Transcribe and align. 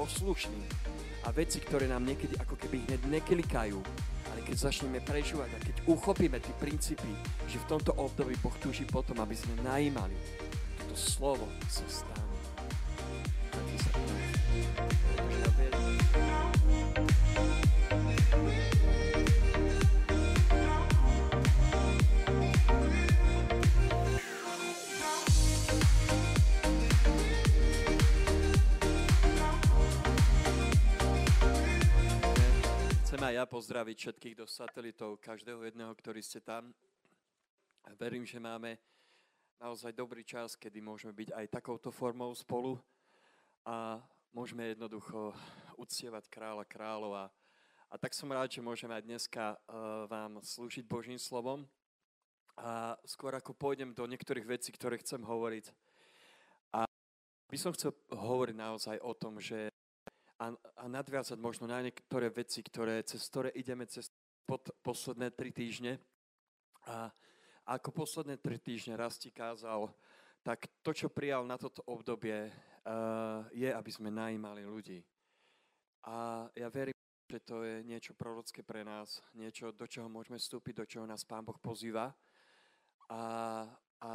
poslušní 0.00 0.64
a 1.24 1.36
veci, 1.36 1.60
ktoré 1.60 1.84
nám 1.84 2.08
niekedy 2.08 2.32
ako 2.40 2.56
keby 2.56 2.80
hneď 2.88 3.20
neklikajú, 3.20 3.76
ale 4.32 4.40
keď 4.48 4.72
začneme 4.72 5.04
prežívať 5.04 5.50
a 5.52 5.58
keď 5.60 5.76
uchopíme 5.84 6.40
tie 6.40 6.54
princípy, 6.56 7.12
že 7.44 7.60
v 7.60 7.68
tomto 7.68 7.92
období 8.00 8.32
Boh 8.40 8.56
túži 8.56 8.88
potom, 8.88 9.20
aby 9.20 9.36
sme 9.36 9.60
najímali, 9.60 10.16
toto 10.80 10.96
slovo 10.96 11.44
sa 11.68 11.84
stane. 11.84 12.19
Pozdraviť 33.80 33.96
všetkých 34.12 34.36
do 34.36 34.44
satelitov, 34.44 35.24
každého 35.24 35.64
jedného, 35.64 35.88
ktorý 35.96 36.20
ste 36.20 36.44
tam. 36.44 36.68
A 37.88 37.96
verím, 37.96 38.28
že 38.28 38.36
máme 38.36 38.76
naozaj 39.56 39.96
dobrý 39.96 40.20
čas, 40.20 40.52
kedy 40.52 40.84
môžeme 40.84 41.16
byť 41.16 41.32
aj 41.32 41.46
takouto 41.48 41.88
formou 41.88 42.28
spolu 42.36 42.76
a 43.64 43.96
môžeme 44.36 44.68
jednoducho 44.76 45.32
uctievať 45.80 46.28
kráľa 46.28 46.68
kráľov. 46.68 47.32
A, 47.88 47.96
tak 47.96 48.12
som 48.12 48.28
rád, 48.28 48.52
že 48.52 48.60
môžeme 48.60 48.92
aj 48.92 49.08
dneska 49.08 49.56
uh, 49.56 50.04
vám 50.12 50.44
slúžiť 50.44 50.84
Božím 50.84 51.16
slovom. 51.16 51.64
A 52.60 53.00
skôr 53.08 53.32
ako 53.32 53.56
pôjdem 53.56 53.96
do 53.96 54.04
niektorých 54.04 54.44
vecí, 54.44 54.76
ktoré 54.76 55.00
chcem 55.00 55.24
hovoriť, 55.24 55.72
a 56.76 56.84
by 57.48 57.56
som 57.56 57.72
chcel 57.72 57.96
hovoriť 58.12 58.56
naozaj 58.60 59.00
o 59.00 59.16
tom, 59.16 59.40
že 59.40 59.72
a, 60.40 60.56
a 60.56 60.84
nadviazať 60.88 61.36
možno 61.36 61.68
na 61.68 61.84
niektoré 61.84 62.32
veci, 62.32 62.64
ktoré, 62.64 63.04
cez 63.04 63.20
ktoré 63.28 63.52
ideme 63.52 63.84
cez 63.84 64.08
pod 64.48 64.72
posledné 64.80 65.36
tri 65.36 65.52
týždne. 65.52 66.00
A, 66.88 67.12
ako 67.68 67.92
posledné 67.92 68.40
tri 68.40 68.56
týždne 68.56 68.96
raz 68.96 69.20
ti 69.20 69.28
kázal, 69.28 69.92
tak 70.40 70.64
to, 70.80 70.96
čo 70.96 71.12
prijal 71.12 71.44
na 71.44 71.60
toto 71.60 71.84
obdobie, 71.84 72.48
uh, 72.48 73.44
je, 73.52 73.68
aby 73.68 73.90
sme 73.92 74.08
najímali 74.08 74.64
ľudí. 74.64 75.04
A 76.08 76.48
ja 76.56 76.72
verím, 76.72 76.96
že 77.28 77.44
to 77.44 77.60
je 77.60 77.84
niečo 77.84 78.16
prorocké 78.16 78.64
pre 78.64 78.80
nás, 78.80 79.20
niečo, 79.36 79.70
do 79.76 79.84
čoho 79.84 80.08
môžeme 80.08 80.40
vstúpiť, 80.40 80.82
do 80.82 80.88
čoho 80.88 81.04
nás 81.04 81.22
Pán 81.28 81.44
Boh 81.44 81.60
pozýva. 81.60 82.10
A, 83.12 83.22
a 84.00 84.10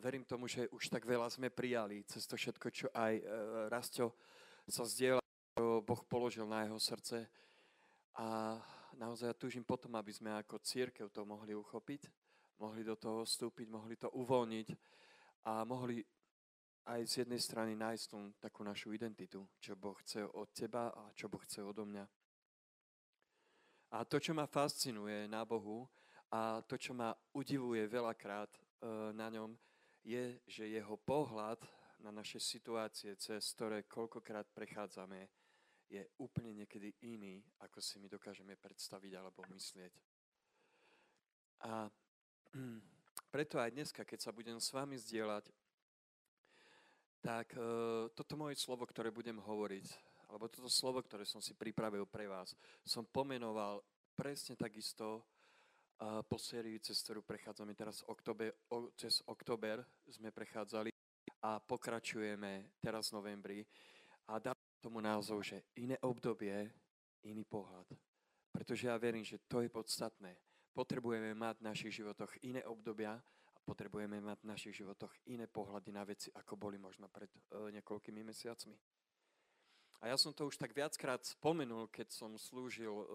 verím 0.00 0.24
tomu, 0.24 0.48
že 0.48 0.64
už 0.72 0.88
tak 0.88 1.04
veľa 1.04 1.28
sme 1.28 1.52
prijali 1.52 2.02
cez 2.08 2.24
to 2.24 2.40
všetko, 2.40 2.66
čo 2.72 2.86
aj 2.96 3.12
uh, 3.20 3.26
Rasto 3.68 4.16
sa 4.64 4.88
zdieľa 4.88 5.23
Boh 5.62 6.02
položil 6.10 6.46
na 6.50 6.66
jeho 6.66 6.80
srdce. 6.82 7.30
A 8.18 8.58
naozaj 8.98 9.38
túžim 9.38 9.62
potom, 9.62 9.94
aby 9.94 10.10
sme 10.10 10.34
ako 10.34 10.58
církev 10.58 11.10
to 11.14 11.22
mohli 11.22 11.54
uchopiť, 11.54 12.10
mohli 12.58 12.82
do 12.82 12.98
toho 12.98 13.22
vstúpiť, 13.22 13.70
mohli 13.70 13.94
to 13.94 14.10
uvoľniť 14.10 14.68
a 15.46 15.62
mohli 15.62 16.02
aj 16.84 17.00
z 17.06 17.12
jednej 17.24 17.40
strany 17.40 17.72
nájsť 17.78 18.04
tú 18.10 18.18
takú 18.42 18.66
našu 18.66 18.90
identitu, 18.92 19.46
čo 19.62 19.78
Boh 19.78 19.94
chce 20.02 20.26
od 20.26 20.50
teba 20.50 20.90
a 20.90 21.14
čo 21.14 21.30
Boh 21.30 21.42
chce 21.42 21.62
odo 21.62 21.86
mňa. 21.86 22.04
A 23.94 24.02
to, 24.04 24.18
čo 24.18 24.34
ma 24.34 24.50
fascinuje 24.50 25.30
na 25.30 25.46
Bohu 25.46 25.86
a 26.34 26.58
to, 26.66 26.74
čo 26.74 26.98
ma 26.98 27.14
udivuje 27.30 27.86
veľakrát 27.86 28.50
e, 28.50 28.60
na 29.14 29.30
ňom, 29.30 29.54
je, 30.02 30.42
že 30.50 30.66
jeho 30.66 30.98
pohľad 30.98 31.62
na 32.02 32.10
naše 32.10 32.42
situácie, 32.42 33.16
cez 33.16 33.54
ktoré 33.54 33.86
koľkokrát 33.86 34.50
prechádzame, 34.52 35.43
je 35.88 36.02
úplne 36.18 36.64
niekedy 36.64 36.94
iný, 37.04 37.44
ako 37.60 37.78
si 37.80 38.00
my 38.00 38.08
dokážeme 38.08 38.56
predstaviť 38.56 39.12
alebo 39.14 39.44
myslieť. 39.52 39.92
A 41.64 41.88
preto 43.34 43.60
aj 43.60 43.70
dneska, 43.72 44.02
keď 44.04 44.18
sa 44.20 44.32
budem 44.32 44.58
s 44.60 44.72
vami 44.72 44.96
zdieľať, 44.96 45.50
tak 47.24 47.56
e, 47.56 47.60
toto 48.12 48.36
moje 48.36 48.60
slovo, 48.60 48.84
ktoré 48.84 49.08
budem 49.08 49.40
hovoriť, 49.40 49.86
alebo 50.28 50.48
toto 50.52 50.68
slovo, 50.68 51.00
ktoré 51.00 51.24
som 51.24 51.40
si 51.40 51.56
pripravil 51.56 52.04
pre 52.04 52.28
vás, 52.28 52.52
som 52.84 53.08
pomenoval 53.08 53.80
presne 54.12 54.60
takisto 54.60 55.20
e, 55.20 55.22
po 56.28 56.36
sérii, 56.36 56.76
cez 56.84 57.00
ktorú 57.00 57.24
prechádzame 57.24 57.72
teraz 57.72 58.04
oktober, 58.04 58.52
cez 59.00 59.24
oktober 59.24 59.80
sme 60.04 60.28
prechádzali 60.28 60.92
a 61.44 61.60
pokračujeme 61.60 62.76
teraz 62.80 63.08
v 63.08 63.16
novembri. 63.20 63.58
A 64.28 64.40
dám 64.40 64.63
tomu 64.84 65.00
názov, 65.00 65.40
že 65.40 65.64
iné 65.80 65.96
obdobie, 66.04 66.68
iný 67.24 67.40
pohľad. 67.48 67.88
Pretože 68.52 68.92
ja 68.92 69.00
verím, 69.00 69.24
že 69.24 69.40
to 69.48 69.64
je 69.64 69.72
podstatné. 69.72 70.36
Potrebujeme 70.76 71.32
mať 71.32 71.64
v 71.64 71.66
našich 71.72 71.92
životoch 72.04 72.36
iné 72.44 72.60
obdobia 72.68 73.16
a 73.16 73.58
potrebujeme 73.64 74.20
mať 74.20 74.44
v 74.44 74.50
našich 74.52 74.74
životoch 74.84 75.08
iné 75.32 75.48
pohľady 75.48 75.88
na 75.88 76.04
veci, 76.04 76.28
ako 76.36 76.60
boli 76.60 76.76
možno 76.76 77.08
pred 77.08 77.32
uh, 77.32 77.72
niekoľkými 77.72 78.20
mesiacmi. 78.20 78.76
A 80.04 80.12
ja 80.12 80.20
som 80.20 80.36
to 80.36 80.44
už 80.52 80.60
tak 80.60 80.76
viackrát 80.76 81.24
spomenul, 81.24 81.88
keď 81.88 82.12
som 82.12 82.36
slúžil 82.36 82.92
uh, 82.92 83.06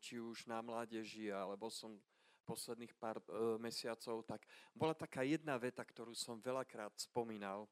či 0.00 0.16
už 0.16 0.48
na 0.48 0.64
mládeži, 0.64 1.28
alebo 1.28 1.68
som 1.68 2.00
posledných 2.48 2.96
pár 2.96 3.20
uh, 3.28 3.60
mesiacov, 3.60 4.24
tak 4.24 4.48
bola 4.72 4.96
taká 4.96 5.20
jedna 5.20 5.60
veta, 5.60 5.84
ktorú 5.84 6.16
som 6.16 6.40
veľakrát 6.40 6.96
spomínal. 6.96 7.68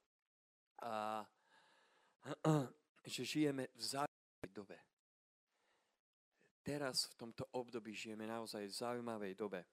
A 0.84 1.24
že 3.04 3.22
žijeme 3.24 3.68
v 3.74 3.82
zaujímavej 3.82 4.50
dobe. 4.54 4.78
Teraz 6.62 7.10
v 7.10 7.14
tomto 7.18 7.44
období 7.58 7.90
žijeme 7.90 8.26
naozaj 8.26 8.66
v 8.70 8.78
zaujímavej 8.78 9.34
dobe. 9.34 9.66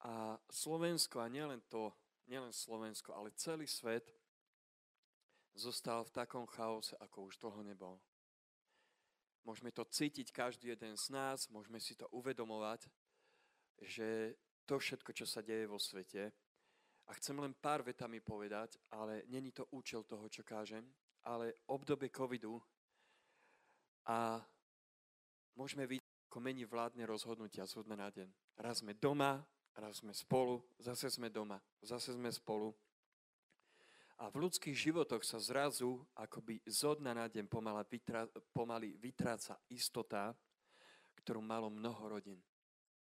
A 0.00 0.40
Slovensko, 0.48 1.20
a 1.20 1.28
nielen 1.28 1.60
to, 1.68 1.92
nielen 2.24 2.52
Slovensko, 2.56 3.12
ale 3.12 3.36
celý 3.36 3.68
svet 3.68 4.08
zostal 5.52 6.00
v 6.08 6.14
takom 6.14 6.48
chaose, 6.48 6.96
ako 6.96 7.28
už 7.28 7.36
dlho 7.36 7.60
nebol. 7.60 8.00
Môžeme 9.44 9.68
to 9.72 9.84
cítiť 9.84 10.32
každý 10.32 10.72
jeden 10.72 10.96
z 10.96 11.12
nás, 11.12 11.48
môžeme 11.52 11.76
si 11.80 11.92
to 11.92 12.08
uvedomovať, 12.16 12.88
že 13.84 14.36
to 14.64 14.80
všetko, 14.80 15.12
čo 15.12 15.26
sa 15.28 15.44
deje 15.44 15.68
vo 15.68 15.76
svete, 15.76 16.32
a 17.10 17.10
chcem 17.18 17.34
len 17.42 17.50
pár 17.58 17.82
vetami 17.82 18.22
povedať, 18.22 18.78
ale 18.94 19.26
není 19.26 19.50
to 19.50 19.66
účel 19.74 20.06
toho, 20.06 20.30
čo 20.30 20.46
kážem, 20.46 20.86
ale 21.24 21.60
obdobie 21.68 22.08
covidu 22.08 22.60
a 24.08 24.40
môžeme 25.56 25.84
vidieť, 25.84 26.08
ako 26.30 26.38
mení 26.40 26.64
vládne 26.64 27.04
rozhodnutia 27.04 27.66
z 27.66 27.82
na 27.90 28.08
deň. 28.08 28.28
Raz 28.60 28.80
sme 28.80 28.94
doma, 28.94 29.42
raz 29.76 30.00
sme 30.00 30.14
spolu, 30.14 30.62
zase 30.78 31.10
sme 31.10 31.28
doma, 31.28 31.58
zase 31.82 32.14
sme 32.14 32.30
spolu. 32.30 32.70
A 34.20 34.28
v 34.28 34.46
ľudských 34.46 34.76
životoch 34.76 35.24
sa 35.24 35.40
zrazu 35.40 35.96
akoby 36.12 36.60
zo 36.68 36.92
dna 36.92 37.24
na 37.24 37.26
deň 37.26 37.48
pomala 37.48 37.80
vytra, 37.88 38.28
pomaly 38.52 38.92
vytráca 39.00 39.56
istota, 39.72 40.36
ktorú 41.24 41.40
malo 41.40 41.72
mnoho 41.72 42.20
rodín 42.20 42.36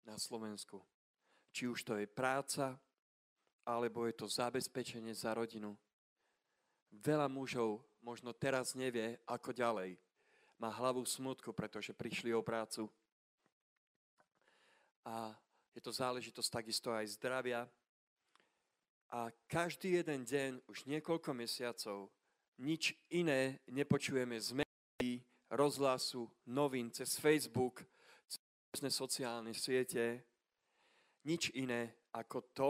na 0.08 0.16
Slovensku. 0.16 0.80
Či 1.52 1.68
už 1.68 1.84
to 1.84 2.00
je 2.00 2.08
práca, 2.08 2.80
alebo 3.68 4.08
je 4.08 4.16
to 4.16 4.32
zabezpečenie 4.32 5.12
za 5.12 5.36
rodinu. 5.36 5.76
Veľa 6.90 7.28
mužov 7.28 7.84
možno 8.02 8.34
teraz 8.36 8.76
nevie, 8.76 9.20
ako 9.28 9.52
ďalej. 9.52 10.00
Má 10.60 10.70
hlavu 10.72 11.04
smutku, 11.08 11.56
pretože 11.56 11.96
prišli 11.96 12.36
o 12.36 12.44
prácu. 12.44 12.92
A 15.08 15.32
je 15.72 15.82
to 15.82 15.96
záležitosť 15.96 16.50
takisto 16.52 16.92
aj 16.92 17.08
zdravia. 17.16 17.64
A 19.10 19.32
každý 19.50 19.98
jeden 20.04 20.22
deň, 20.28 20.62
už 20.70 20.86
niekoľko 20.86 21.34
mesiacov, 21.34 22.12
nič 22.60 22.94
iné 23.10 23.58
nepočujeme 23.72 24.36
z 24.38 24.62
médií, 24.62 25.24
rozhlasu, 25.50 26.30
novín, 26.46 26.92
cez 26.92 27.18
Facebook, 27.18 27.82
cez 28.28 28.92
sociálne 28.94 29.56
siete. 29.56 30.22
Nič 31.26 31.50
iné 31.56 31.96
ako 32.14 32.38
to, 32.54 32.70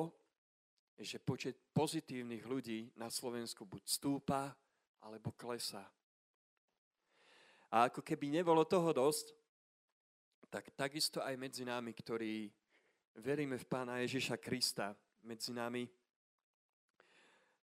že 1.00 1.20
počet 1.20 1.56
pozitívnych 1.74 2.44
ľudí 2.44 2.92
na 2.96 3.10
Slovensku 3.12 3.66
buď 3.66 3.84
stúpa, 3.88 4.56
alebo 5.04 5.32
klesá. 5.36 5.86
A 7.70 7.88
ako 7.88 8.02
keby 8.02 8.34
nebolo 8.34 8.66
toho 8.66 8.90
dosť, 8.90 9.36
tak 10.50 10.74
takisto 10.74 11.22
aj 11.22 11.38
medzi 11.38 11.62
nami, 11.62 11.94
ktorí 11.94 12.50
veríme 13.22 13.62
v 13.62 13.70
Pána 13.70 14.02
Ježiša 14.02 14.42
Krista, 14.42 14.98
medzi 15.22 15.54
nami, 15.54 15.86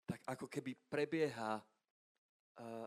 tak 0.08 0.24
ako 0.26 0.48
keby 0.48 0.74
prebieha 0.88 1.60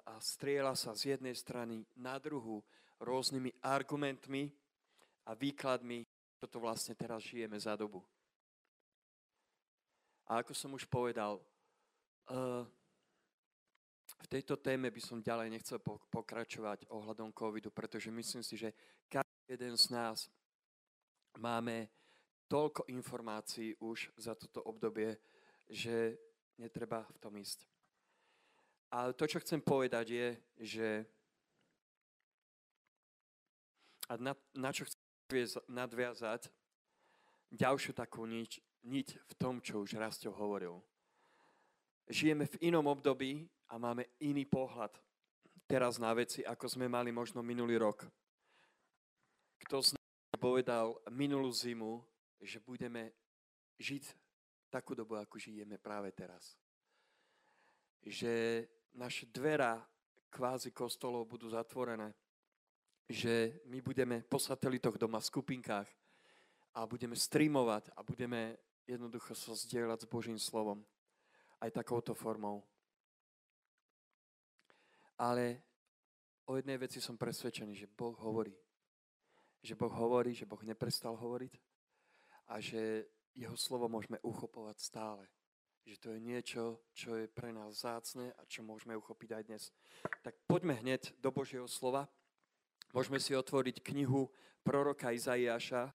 a 0.05 0.15
striela 0.21 0.77
sa 0.77 0.93
z 0.93 1.17
jednej 1.17 1.33
strany 1.33 1.85
na 1.97 2.21
druhu 2.21 2.61
rôznymi 3.00 3.53
argumentmi 3.65 4.53
a 5.25 5.33
výkladmi, 5.33 6.05
čo 6.37 6.47
to 6.50 6.61
vlastne 6.61 6.93
teraz 6.93 7.25
žijeme 7.25 7.56
za 7.56 7.73
dobu. 7.73 8.05
A 10.29 10.45
ako 10.45 10.53
som 10.53 10.71
už 10.77 10.85
povedal, 10.87 11.41
uh, 12.31 12.65
v 14.23 14.31
tejto 14.39 14.57
téme 14.57 14.91
by 14.91 15.01
som 15.03 15.19
ďalej 15.19 15.51
nechcel 15.51 15.83
pokračovať 16.11 16.87
ohľadom 16.89 17.35
covidu, 17.35 17.75
pretože 17.75 18.15
myslím 18.15 18.47
si, 18.47 18.55
že 18.55 18.71
každý 19.11 19.59
jeden 19.59 19.75
z 19.75 19.91
nás 19.91 20.31
máme 21.39 21.91
toľko 22.47 22.87
informácií 22.93 23.75
už 23.83 24.15
za 24.17 24.39
toto 24.39 24.63
obdobie, 24.63 25.19
že 25.67 26.15
netreba 26.61 27.03
v 27.11 27.19
tom 27.19 27.35
ísť. 27.35 27.67
Ale 28.93 29.17
to, 29.17 29.25
čo 29.25 29.41
chcem 29.41 29.59
povedať, 29.65 30.07
je, 30.13 30.29
že 30.61 30.89
a 34.13 34.21
na, 34.21 34.37
na 34.53 34.69
čo 34.69 34.85
chcem 34.85 35.01
nadviazať 35.65 36.53
ďalšiu 37.49 37.97
takú 37.97 38.29
niť, 38.29 38.61
niť 38.85 39.09
v 39.17 39.33
tom, 39.41 39.65
čo 39.65 39.81
už 39.81 39.97
Rastio 39.97 40.37
hovoril. 40.37 40.85
Žijeme 42.13 42.45
v 42.45 42.61
inom 42.69 42.85
období 42.85 43.49
a 43.73 43.81
máme 43.81 44.05
iný 44.21 44.45
pohľad 44.45 44.93
teraz 45.65 45.97
na 45.97 46.13
veci, 46.13 46.45
ako 46.45 46.69
sme 46.69 46.93
mali 46.93 47.09
možno 47.09 47.41
minulý 47.41 47.81
rok. 47.81 48.05
Kto 49.65 49.81
z 49.81 49.97
nás 49.97 50.37
povedal 50.37 50.93
minulú 51.09 51.49
zimu, 51.49 52.05
že 52.37 52.61
budeme 52.61 53.17
žiť 53.81 54.05
takú 54.69 54.93
dobu, 54.93 55.17
ako 55.17 55.41
žijeme 55.41 55.81
práve 55.81 56.13
teraz. 56.13 56.61
Že 58.05 58.67
naše 58.93 59.25
dvera 59.33 59.81
kvázi 60.29 60.69
kostolov 60.77 61.25
budú 61.25 61.49
zatvorené. 61.49 62.13
Že 63.09 63.65
my 63.73 63.81
budeme 63.81 64.21
po 64.21 64.37
satelitoch 64.37 65.01
doma 65.01 65.17
v 65.17 65.29
skupinkách 65.33 65.89
a 66.77 66.85
budeme 66.85 67.17
streamovať 67.17 67.89
a 67.97 68.05
budeme 68.05 68.61
jednoducho 68.85 69.33
sa 69.33 69.57
zdieľať 69.57 70.05
s 70.05 70.11
Božím 70.13 70.37
slovom. 70.37 70.85
Aj 71.57 71.73
takouto 71.73 72.13
formou. 72.13 72.61
Ale 75.19 75.62
o 76.49 76.56
jednej 76.56 76.79
veci 76.81 77.00
som 77.00 77.20
presvedčený, 77.20 77.73
že 77.75 77.91
Boh 77.91 78.17
hovorí. 78.20 78.55
Že 79.62 79.75
Boh 79.79 79.94
hovorí, 79.94 80.35
že 80.35 80.49
Boh 80.49 80.61
neprestal 80.64 81.14
hovoriť 81.14 81.55
a 82.50 82.59
že 82.59 83.06
jeho 83.32 83.56
slovo 83.56 83.88
môžeme 83.88 84.19
uchopovať 84.20 84.76
stále. 84.81 85.25
Že 85.82 85.97
to 85.99 86.09
je 86.14 86.20
niečo, 86.20 86.62
čo 86.94 87.17
je 87.19 87.26
pre 87.26 87.50
nás 87.50 87.82
zácne 87.82 88.31
a 88.38 88.43
čo 88.47 88.62
môžeme 88.62 88.94
uchopiť 88.94 89.31
aj 89.35 89.43
dnes. 89.47 89.62
Tak 90.23 90.35
poďme 90.47 90.79
hneď 90.79 91.14
do 91.19 91.31
Božieho 91.35 91.67
slova. 91.67 92.06
Môžeme 92.93 93.19
si 93.19 93.32
otvoriť 93.32 93.81
knihu 93.81 94.29
proroka 94.62 95.11
Izaiáša 95.11 95.91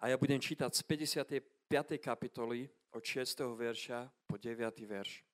a 0.00 0.04
ja 0.08 0.16
budem 0.18 0.40
čítať 0.40 0.72
z 0.74 0.82
55. 0.82 2.00
kapitoly 2.00 2.66
od 2.96 3.02
6. 3.04 3.44
verša 3.52 4.08
po 4.26 4.40
9. 4.40 4.58
verš. 4.88 5.33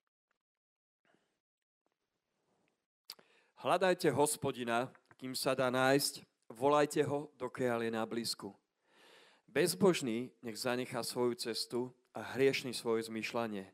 Hľadajte 3.61 4.09
hospodina, 4.17 4.89
kým 5.21 5.37
sa 5.37 5.53
dá 5.53 5.69
nájsť, 5.69 6.25
volajte 6.49 7.05
ho, 7.05 7.29
dokiaľ 7.37 7.85
je 7.85 7.91
na 7.93 8.01
blízku. 8.09 8.57
Bezbožný 9.45 10.33
nech 10.41 10.57
zanechá 10.57 11.05
svoju 11.05 11.37
cestu 11.37 11.93
a 12.17 12.25
hriešný 12.25 12.73
svoje 12.73 13.13
zmýšľanie. 13.13 13.69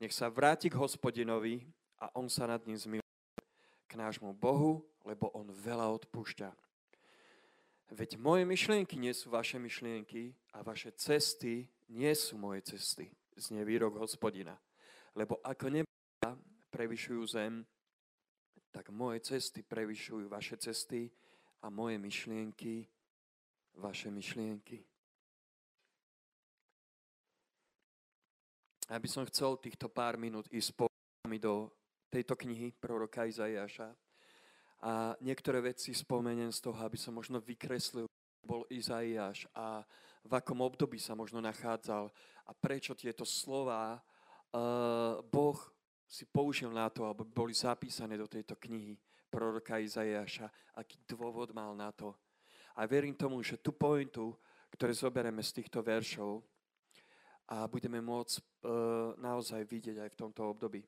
Nech 0.00 0.16
sa 0.16 0.32
vráti 0.32 0.72
k 0.72 0.80
hospodinovi 0.80 1.68
a 2.00 2.08
on 2.16 2.32
sa 2.32 2.48
nad 2.48 2.64
ním 2.64 2.80
zmiluje 2.80 3.12
k 3.84 3.92
nášmu 4.00 4.32
Bohu, 4.32 4.88
lebo 5.04 5.28
on 5.36 5.52
veľa 5.52 5.84
odpúšťa. 6.00 6.48
Veď 7.92 8.16
moje 8.16 8.48
myšlienky 8.48 8.96
nie 8.96 9.12
sú 9.12 9.28
vaše 9.28 9.60
myšlienky 9.60 10.32
a 10.56 10.64
vaše 10.64 10.96
cesty 10.96 11.68
nie 11.92 12.12
sú 12.16 12.40
moje 12.40 12.72
cesty, 12.72 13.12
znie 13.36 13.68
výrok 13.68 14.00
hospodina. 14.00 14.56
Lebo 15.12 15.44
ako 15.44 15.68
neba 15.68 16.32
prevyšujú 16.72 17.22
zem, 17.28 17.68
tak 18.76 18.92
moje 18.92 19.24
cesty 19.24 19.64
prevyšujú 19.64 20.28
vaše 20.28 20.60
cesty 20.60 21.08
a 21.64 21.72
moje 21.72 21.96
myšlienky 21.96 22.84
vaše 23.80 24.12
myšlienky. 24.12 24.84
Ja 28.92 29.00
by 29.00 29.08
som 29.08 29.24
chcel 29.32 29.56
týchto 29.56 29.88
pár 29.88 30.20
minút 30.20 30.44
ísť 30.52 30.76
po 30.76 30.92
do 31.40 31.72
tejto 32.12 32.36
knihy 32.36 32.70
proroka 32.76 33.26
Izaiáša 33.26 33.90
a 34.84 35.16
niektoré 35.24 35.58
veci 35.58 35.90
spomeniem 35.90 36.54
z 36.54 36.60
toho, 36.62 36.78
aby 36.84 36.94
som 36.94 37.16
možno 37.16 37.42
vykreslil, 37.42 38.06
bol 38.46 38.62
Izaiáš 38.70 39.50
a 39.56 39.82
v 40.22 40.32
akom 40.36 40.62
období 40.62 41.02
sa 41.02 41.18
možno 41.18 41.42
nachádzal 41.42 42.12
a 42.46 42.50
prečo 42.54 42.94
tieto 42.94 43.26
slova 43.26 43.98
uh, 43.98 45.18
Boh 45.26 45.58
si 46.06 46.24
použil 46.24 46.70
na 46.70 46.86
to, 46.88 47.04
aby 47.10 47.26
boli 47.26 47.52
zapísané 47.52 48.14
do 48.14 48.30
tejto 48.30 48.54
knihy 48.56 48.94
proroka 49.26 49.82
Izajaša, 49.82 50.46
aký 50.78 50.96
dôvod 51.04 51.50
mal 51.50 51.74
na 51.74 51.90
to. 51.90 52.14
A 52.78 52.86
verím 52.86 53.14
tomu, 53.14 53.42
že 53.42 53.58
tú 53.58 53.74
pointu, 53.74 54.32
ktoré 54.70 54.94
zoberieme 54.94 55.42
z 55.42 55.62
týchto 55.62 55.82
veršov, 55.82 56.44
a 57.46 57.66
budeme 57.70 58.02
môcť 58.02 58.34
e, 58.34 58.42
naozaj 59.22 59.62
vidieť 59.70 60.02
aj 60.02 60.10
v 60.10 60.18
tomto 60.18 60.42
období. 60.50 60.82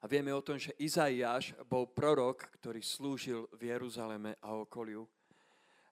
A 0.00 0.06
vieme 0.06 0.32
o 0.32 0.40
tom, 0.40 0.56
že 0.56 0.72
Izaiáš 0.78 1.52
bol 1.66 1.90
prorok, 1.90 2.54
ktorý 2.56 2.80
slúžil 2.80 3.50
v 3.58 3.74
Jeruzaleme 3.74 4.38
a 4.40 4.54
okoliu 4.56 5.04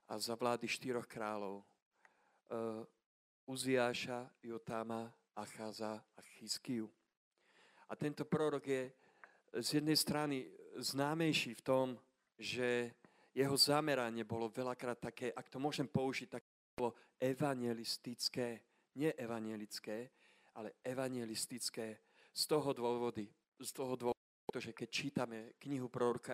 a 0.09 0.17
za 0.17 0.33
vlády 0.33 0.65
štyroch 0.65 1.05
kráľov. 1.05 1.61
E, 1.61 1.63
Uziáša, 3.45 4.31
Jotáma, 4.41 5.11
Acháza 5.35 5.99
a 5.99 6.21
Chyskiu. 6.39 6.87
A 7.89 7.93
tento 7.97 8.25
prorok 8.25 8.63
je 8.65 8.83
z 9.65 9.81
jednej 9.81 9.97
strany 9.97 10.45
známejší 10.77 11.57
v 11.57 11.65
tom, 11.65 11.87
že 12.37 12.93
jeho 13.33 13.57
zameranie 13.57 14.23
bolo 14.23 14.49
veľakrát 14.49 15.01
také, 15.01 15.33
ak 15.33 15.49
to 15.49 15.57
môžem 15.57 15.89
použiť, 15.89 16.27
tak 16.29 16.43
bolo 16.77 16.95
evangelistické, 17.19 18.61
nie 18.95 19.11
evangelické, 19.17 20.09
ale 20.55 20.79
evangelistické 20.85 21.99
z 22.33 22.43
toho 22.47 22.73
dôvody, 22.73 23.27
z 23.59 23.71
toho 23.73 23.93
dôvodu, 23.99 24.23
pretože 24.47 24.73
keď 24.73 24.89
čítame 24.89 25.37
knihu 25.61 25.91
proroka 25.91 26.33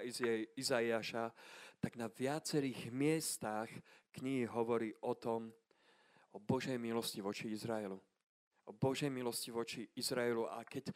Izaiáša, 0.55 1.33
tak 1.79 1.99
na 1.99 2.07
viacerých 2.07 2.93
miestach 2.93 3.67
knihy 4.15 4.47
hovorí 4.47 4.95
o 5.03 5.13
tom, 5.15 5.51
o 6.31 6.39
Božej 6.39 6.79
milosti 6.79 7.19
voči 7.23 7.51
Izraelu. 7.51 7.99
O 8.65 8.71
Božej 8.73 9.11
milosti 9.11 9.51
voči 9.51 9.87
Izraelu. 9.95 10.47
A 10.47 10.63
keď 10.67 10.91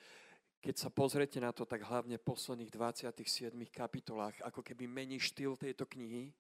keď 0.59 0.75
sa 0.75 0.89
pozrete 0.91 1.39
na 1.39 1.55
to, 1.55 1.63
tak 1.63 1.87
hlavne 1.87 2.19
v 2.19 2.27
posledných 2.27 2.67
27 2.67 3.55
kapitolách, 3.71 4.35
ako 4.43 4.59
keby 4.59 4.91
mení 4.91 5.15
štýl 5.15 5.55
tejto 5.55 5.87
knihy 5.87 6.35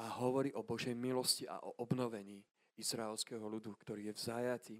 a 0.00 0.08
hovorí 0.24 0.56
o 0.56 0.64
Božej 0.64 0.96
milosti 0.96 1.44
a 1.44 1.60
o 1.60 1.76
obnovení 1.76 2.40
izraelského 2.80 3.44
ľudu, 3.44 3.76
ktorý 3.76 4.08
je 4.08 4.14
v 4.16 4.20
zajati. 4.20 4.78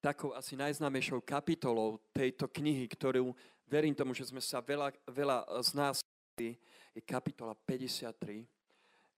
Takou 0.00 0.32
asi 0.32 0.54
najznámejšou 0.54 1.20
kapitolou 1.26 1.98
tejto 2.14 2.46
knihy, 2.46 2.86
ktorú 2.88 3.34
verím 3.66 3.94
tomu, 3.94 4.14
že 4.14 4.30
sme 4.30 4.40
sa 4.40 4.62
veľa, 4.62 4.94
veľa 5.10 5.46
z 5.66 5.70
nás 5.76 5.96
je 6.38 7.02
kapitola 7.04 7.58
53, 7.66 8.46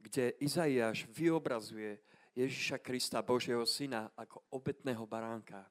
kde 0.01 0.25
Izaiáš 0.43 1.07
vyobrazuje 1.13 2.01
Ježiša 2.33 2.81
Krista, 2.81 3.21
Božieho 3.21 3.63
syna, 3.69 4.09
ako 4.17 4.43
obetného 4.51 5.05
baránka. 5.05 5.63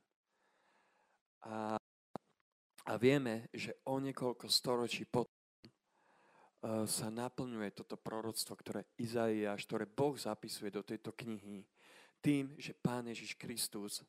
A 1.42 1.81
a 2.86 2.98
vieme, 2.98 3.50
že 3.54 3.78
o 3.86 4.02
niekoľko 4.02 4.50
storočí 4.50 5.06
potom 5.06 5.30
eh, 5.30 6.86
sa 6.90 7.08
naplňuje 7.14 7.70
toto 7.78 7.98
proroctvo, 7.98 8.54
ktoré 8.58 8.82
Izaiáš, 8.98 9.66
ktoré 9.70 9.86
Boh 9.86 10.18
zapisuje 10.18 10.74
do 10.74 10.82
tejto 10.82 11.14
knihy, 11.14 11.66
tým, 12.22 12.54
že 12.58 12.78
Pán 12.78 13.10
Ježiš 13.10 13.38
Kristus 13.38 14.06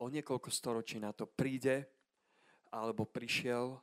o 0.00 0.08
niekoľko 0.08 0.48
storočí 0.48 0.96
na 0.96 1.12
to 1.12 1.28
príde, 1.28 1.84
alebo 2.72 3.04
prišiel 3.04 3.76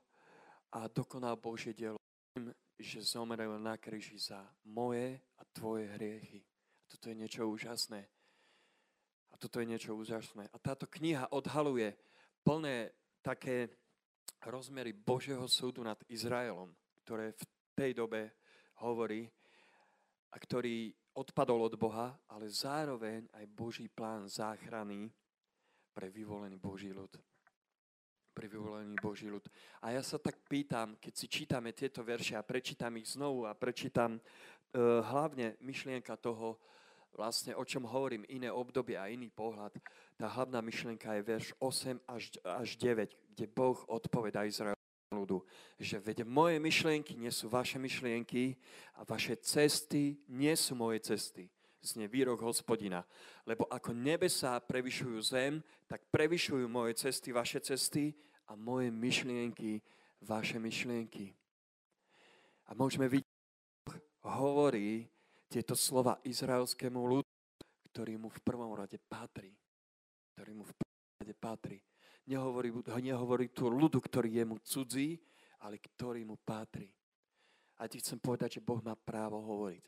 a 0.73 0.89
dokonal 0.89 1.37
Božie 1.37 1.77
dielo 1.77 2.01
tým, 2.33 2.49
že 2.77 3.01
zomrel 3.01 3.57
na 3.61 3.77
kríži 3.77 4.17
za 4.17 4.41
moje 4.65 5.21
a 5.37 5.41
tvoje 5.53 5.85
hriechy. 5.97 6.41
A 6.41 6.83
toto 6.89 7.09
je 7.09 7.15
niečo 7.15 7.43
úžasné. 7.45 8.01
A 9.29 9.35
toto 9.37 9.59
je 9.61 9.69
niečo 9.69 9.93
úžasné. 9.93 10.49
A 10.49 10.57
táto 10.57 10.87
kniha 10.87 11.29
odhaluje 11.29 11.93
plné 12.41 12.95
také 13.21 13.69
rozmery 14.45 14.93
Božieho 14.93 15.47
súdu 15.49 15.81
nad 15.81 15.97
Izraelom, 16.05 16.69
ktoré 17.01 17.33
v 17.33 17.43
tej 17.73 17.91
dobe 17.97 18.33
hovorí 18.81 19.25
a 20.31 20.35
ktorý 20.37 20.93
odpadol 21.17 21.65
od 21.65 21.75
Boha, 21.79 22.13
ale 22.29 22.45
zároveň 22.45 23.25
aj 23.33 23.45
Boží 23.49 23.89
plán 23.89 24.29
záchrany 24.29 25.09
pre 25.97 26.13
vyvolený 26.13 26.61
Boží 26.61 26.93
ľud. 26.93 27.09
Pre 28.37 28.45
vyvolený 28.45 28.93
Boží 29.01 29.25
ľud. 29.25 29.41
A 29.81 29.97
ja 29.97 30.05
sa 30.05 30.21
tak 30.21 30.45
pýtam, 30.45 30.93
keď 31.01 31.13
si 31.17 31.25
čítame 31.25 31.73
tieto 31.73 32.05
verše 32.05 32.37
a 32.37 32.45
prečítam 32.45 32.93
ich 33.01 33.17
znovu 33.17 33.49
a 33.49 33.57
prečítam 33.57 34.21
uh, 34.21 35.01
hlavne 35.01 35.57
myšlienka 35.65 36.13
toho, 36.21 36.61
vlastne 37.17 37.57
o 37.57 37.65
čom 37.65 37.89
hovorím, 37.89 38.29
iné 38.29 38.53
obdobie 38.53 38.93
a 38.93 39.09
iný 39.09 39.33
pohľad. 39.33 39.73
Tá 40.17 40.25
hlavná 40.33 40.65
myšlienka 40.65 41.13
je 41.13 41.21
verš 41.21 41.47
8 41.61 42.01
až, 42.09 42.33
až 42.41 42.69
9, 42.81 43.13
kde 43.37 43.45
Boh 43.45 43.77
odpoveda 43.85 44.49
Izrael. 44.49 44.73
ľudu, 45.13 45.39
že 45.79 46.03
veď 46.03 46.27
moje 46.27 46.59
myšlienky 46.59 47.15
nie 47.15 47.31
sú 47.31 47.47
vaše 47.47 47.79
myšlienky 47.79 48.59
a 48.99 49.07
vaše 49.07 49.39
cesty 49.39 50.19
nie 50.27 50.51
sú 50.59 50.75
moje 50.75 50.99
cesty. 50.99 51.47
Znie 51.79 52.11
výrok 52.11 52.43
hospodina. 52.43 53.07
Lebo 53.47 53.69
ako 53.71 53.95
nebesá 53.95 54.59
prevyšujú 54.59 55.19
zem, 55.23 55.63
tak 55.87 56.03
prevyšujú 56.11 56.67
moje 56.67 56.99
cesty 56.99 57.31
vaše 57.31 57.63
cesty 57.63 58.11
a 58.49 58.59
moje 58.59 58.91
myšlienky 58.91 59.79
vaše 60.25 60.59
myšlienky. 60.59 61.31
A 62.67 62.75
môžeme 62.75 63.07
vidieť, 63.07 63.31
hovorí 64.27 65.07
tieto 65.47 65.77
slova 65.77 66.19
izraelskému 66.27 66.99
ľudu, 66.99 67.31
ktorý 67.93 68.19
mu 68.19 68.27
v 68.27 68.43
prvom 68.43 68.75
rade 68.75 68.99
patrí. 69.07 69.55
Ktorý 70.37 70.53
mu 70.53 70.61
v 70.61 70.73
prvom 70.77 71.01
rade 71.17 71.33
patrí. 71.33 71.77
Nehovorí, 72.29 72.69
nehovorí 73.01 73.49
tu 73.49 73.73
ľudu, 73.73 73.97
ktorý 73.97 74.37
je 74.37 74.43
mu 74.45 74.61
cudzí, 74.61 75.17
ale 75.65 75.81
ktorý 75.81 76.21
mu 76.29 76.37
patrí. 76.37 76.93
A 77.81 77.89
ti 77.89 77.97
chcem 77.97 78.21
povedať, 78.21 78.61
že 78.61 78.61
Boh 78.61 78.77
má 78.85 78.93
právo 78.93 79.41
hovoriť. 79.41 79.81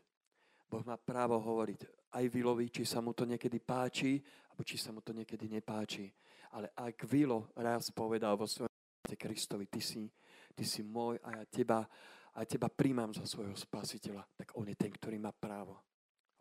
Boh 0.65 0.81
má 0.81 0.97
právo 0.97 1.37
hovoriť 1.37 2.09
aj 2.17 2.25
Vilovi, 2.33 2.73
či 2.73 2.81
sa 2.81 2.97
mu 2.97 3.13
to 3.13 3.29
niekedy 3.29 3.61
páči, 3.61 4.17
alebo 4.49 4.65
či 4.65 4.81
sa 4.81 4.89
mu 4.89 5.05
to 5.05 5.13
niekedy 5.13 5.45
nepáči. 5.45 6.09
Ale 6.57 6.73
ak 6.73 7.05
Vilo 7.05 7.53
raz 7.53 7.93
povedal 7.93 8.33
vo 8.33 8.49
svojom 8.49 8.73
Kristovi, 9.05 9.69
ty 9.69 9.85
si, 9.85 10.09
ty 10.57 10.65
si 10.65 10.81
môj 10.81 11.21
a 11.21 11.41
ja 11.41 11.45
teba, 11.45 11.85
a 12.33 12.41
teba 12.41 12.73
príjmam 12.73 13.13
za 13.13 13.29
svojho 13.29 13.53
spasiteľa, 13.53 14.25
tak 14.33 14.57
on 14.57 14.65
je 14.65 14.73
ten, 14.73 14.89
ktorý 14.89 15.21
má 15.21 15.29
právo. 15.29 15.77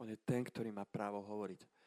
On 0.01 0.09
je 0.09 0.17
ten, 0.25 0.41
ktorý 0.41 0.73
má 0.73 0.89
právo 0.89 1.21
hovoriť. 1.21 1.78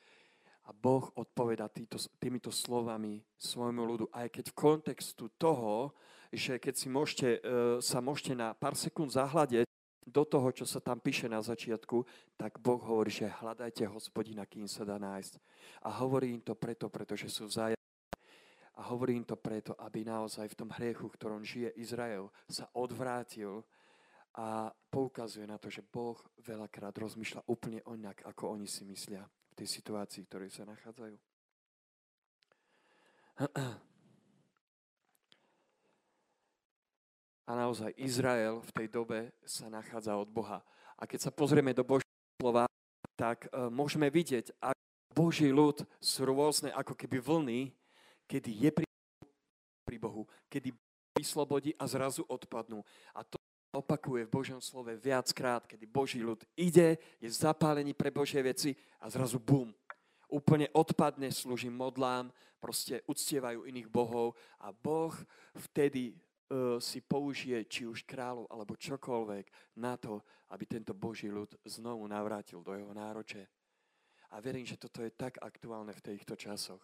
A 0.66 0.70
Boh 0.74 1.10
odpoveda 1.18 1.66
týto, 1.74 1.98
týmito 2.22 2.54
slovami 2.54 3.26
svojmu 3.42 3.82
ľudu, 3.82 4.06
aj 4.14 4.30
keď 4.30 4.46
v 4.54 4.58
kontextu 4.58 5.26
toho, 5.42 5.98
že 6.30 6.62
keď 6.62 6.74
si 6.78 6.88
môžete, 6.88 7.28
e, 7.28 7.40
sa 7.82 7.98
môžete 7.98 8.38
na 8.38 8.54
pár 8.54 8.78
sekúnd 8.78 9.10
zahľadiť 9.10 9.66
do 10.06 10.24
toho, 10.26 10.50
čo 10.54 10.66
sa 10.66 10.78
tam 10.78 11.02
píše 11.02 11.26
na 11.26 11.42
začiatku, 11.42 12.06
tak 12.38 12.62
Boh 12.62 12.78
hovorí, 12.78 13.10
že 13.10 13.30
hľadajte 13.30 13.86
hospodina, 13.90 14.46
kým 14.46 14.66
sa 14.66 14.86
dá 14.86 15.02
nájsť. 15.02 15.38
A 15.86 15.90
hovorí 16.02 16.34
im 16.34 16.42
to 16.42 16.54
preto, 16.54 16.90
pretože 16.90 17.30
sú 17.30 17.50
vzájomní. 17.50 17.78
A 18.78 18.82
hovorí 18.90 19.18
im 19.18 19.26
to 19.28 19.38
preto, 19.38 19.78
aby 19.78 20.06
naozaj 20.06 20.48
v 20.50 20.58
tom 20.58 20.70
hriechu, 20.74 21.06
v 21.06 21.16
ktorom 21.18 21.42
žije 21.46 21.74
Izrael, 21.78 22.34
sa 22.50 22.66
odvrátil 22.74 23.62
a 24.38 24.72
poukazuje 24.90 25.44
na 25.44 25.60
to, 25.60 25.68
že 25.68 25.84
Boh 25.84 26.18
veľakrát 26.40 26.96
rozmýšľa 26.96 27.46
úplne 27.52 27.84
onak, 27.84 28.24
ako 28.24 28.56
oni 28.56 28.66
si 28.66 28.88
myslia 28.88 29.28
tej 29.62 29.70
situácii, 29.78 30.26
v 30.26 30.30
ktorej 30.34 30.50
sa 30.50 30.66
nachádzajú. 30.66 31.14
A 37.46 37.52
naozaj 37.54 37.94
Izrael 38.02 38.58
v 38.58 38.72
tej 38.74 38.88
dobe 38.90 39.30
sa 39.46 39.70
nachádza 39.70 40.18
od 40.18 40.26
Boha. 40.34 40.66
A 40.98 41.06
keď 41.06 41.30
sa 41.30 41.32
pozrieme 41.36 41.78
do 41.78 41.86
Božieho 41.86 42.10
slova, 42.42 42.66
tak 43.14 43.46
uh, 43.54 43.70
môžeme 43.70 44.10
vidieť, 44.10 44.50
ako 44.58 44.82
Boží 45.14 45.54
ľud 45.54 45.86
sú 46.02 46.26
rôzne 46.26 46.74
ako 46.74 46.98
keby 46.98 47.22
vlny, 47.22 47.70
kedy 48.26 48.50
je 48.66 48.72
pri 48.74 49.98
Bohu, 50.02 50.26
kedy 50.50 50.74
vyslobodí 51.14 51.76
a 51.78 51.86
zrazu 51.86 52.26
odpadnú. 52.26 52.82
A 53.12 53.22
to 53.28 53.41
opakuje 53.72 54.28
v 54.28 54.34
Božom 54.34 54.60
slove 54.60 54.92
viackrát, 55.00 55.64
kedy 55.64 55.88
Boží 55.88 56.20
ľud 56.20 56.44
ide, 56.60 57.00
je 57.24 57.30
zapálený 57.32 57.96
pre 57.96 58.12
Božie 58.12 58.44
veci 58.44 58.76
a 59.00 59.08
zrazu 59.08 59.40
bum, 59.40 59.72
úplne 60.32 60.68
odpadne, 60.76 61.32
slúži 61.32 61.72
modlám, 61.72 62.32
proste 62.60 63.02
uctievajú 63.10 63.66
iných 63.66 63.90
bohov 63.90 64.38
a 64.62 64.70
Boh 64.72 65.12
vtedy 65.72 66.14
uh, 66.14 66.78
si 66.78 67.02
použije 67.02 67.66
či 67.66 67.88
už 67.88 68.04
kráľov 68.06 68.48
alebo 68.52 68.78
čokoľvek 68.78 69.76
na 69.80 69.98
to, 69.98 70.22
aby 70.52 70.64
tento 70.68 70.94
Boží 70.94 71.32
ľud 71.32 71.56
znovu 71.66 72.06
navrátil 72.06 72.62
do 72.62 72.76
jeho 72.76 72.94
nároče. 72.94 73.48
A 74.32 74.40
verím, 74.40 74.64
že 74.64 74.80
toto 74.80 75.04
je 75.04 75.12
tak 75.12 75.40
aktuálne 75.44 75.92
v 75.92 76.16
týchto 76.16 76.40
časoch. 76.40 76.80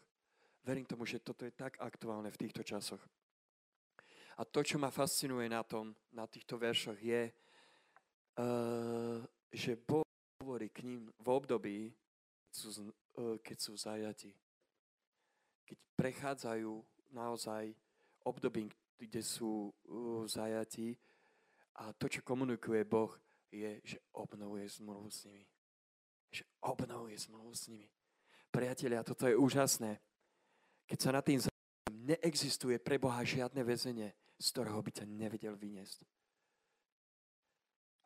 Verím 0.67 0.83
tomu, 0.83 1.07
že 1.07 1.23
toto 1.23 1.47
je 1.47 1.55
tak 1.55 1.79
aktuálne 1.79 2.27
v 2.27 2.39
týchto 2.43 2.59
časoch. 2.59 2.99
A 4.37 4.45
to, 4.45 4.61
čo 4.61 4.77
ma 4.77 4.93
fascinuje 4.93 5.49
na 5.49 5.65
tom, 5.65 5.97
na 6.13 6.29
týchto 6.29 6.61
veršoch 6.61 7.01
je, 7.01 7.33
uh, 8.37 9.25
že 9.49 9.73
Boh 9.73 10.05
hovorí 10.37 10.69
k 10.69 10.85
ním 10.85 11.09
v 11.17 11.27
období, 11.33 11.79
keď 12.45 12.53
sú, 12.53 12.69
uh, 13.17 13.37
keď 13.41 13.57
sú 13.57 13.73
zajati. 13.73 14.31
Keď 15.65 15.77
prechádzajú 15.97 16.69
naozaj 17.17 17.73
období, 18.29 18.69
kde 19.01 19.21
sú 19.25 19.73
uh, 19.73 20.29
zajati 20.29 20.93
a 21.81 21.89
to, 21.97 22.05
čo 22.05 22.21
komunikuje 22.21 22.85
Boh, 22.85 23.17
je, 23.49 23.81
že 23.81 23.97
obnovuje 24.13 24.69
zmluvu 24.69 25.09
s 25.09 25.25
nimi. 25.25 25.45
Že 26.29 26.43
obnovuje 26.61 27.17
zmluvu 27.17 27.53
s 27.57 27.73
nimi. 27.73 27.89
Priatelia, 28.53 29.01
toto 29.01 29.25
je 29.25 29.33
úžasné. 29.33 29.97
Keď 30.85 30.99
sa 31.01 31.11
na 31.13 31.21
tým 31.25 31.41
neexistuje 31.89 32.77
pre 32.77 33.01
Boha 33.01 33.19
žiadne 33.25 33.61
väzenie, 33.65 34.13
z 34.37 34.47
ktorého 34.53 34.79
by 34.81 34.91
ťa 34.93 35.05
nevedel 35.09 35.57
vyniesť. 35.57 36.05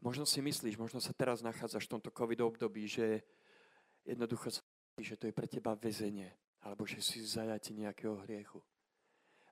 Možno 0.02 0.26
si 0.26 0.42
myslíš, 0.42 0.82
možno 0.82 0.98
sa 0.98 1.14
teraz 1.14 1.46
nachádzaš 1.46 1.86
v 1.86 1.94
tomto 1.98 2.10
covid 2.10 2.42
období, 2.42 2.90
že 2.90 3.22
jednoducho 4.02 4.50
sa 4.50 4.62
že 5.00 5.18
to 5.18 5.32
je 5.32 5.34
pre 5.34 5.48
teba 5.48 5.74
väzenie, 5.80 6.30
alebo 6.62 6.84
že 6.84 7.00
si 7.00 7.24
zajati 7.24 7.74
nejakého 7.74 8.22
hriechu. 8.28 8.60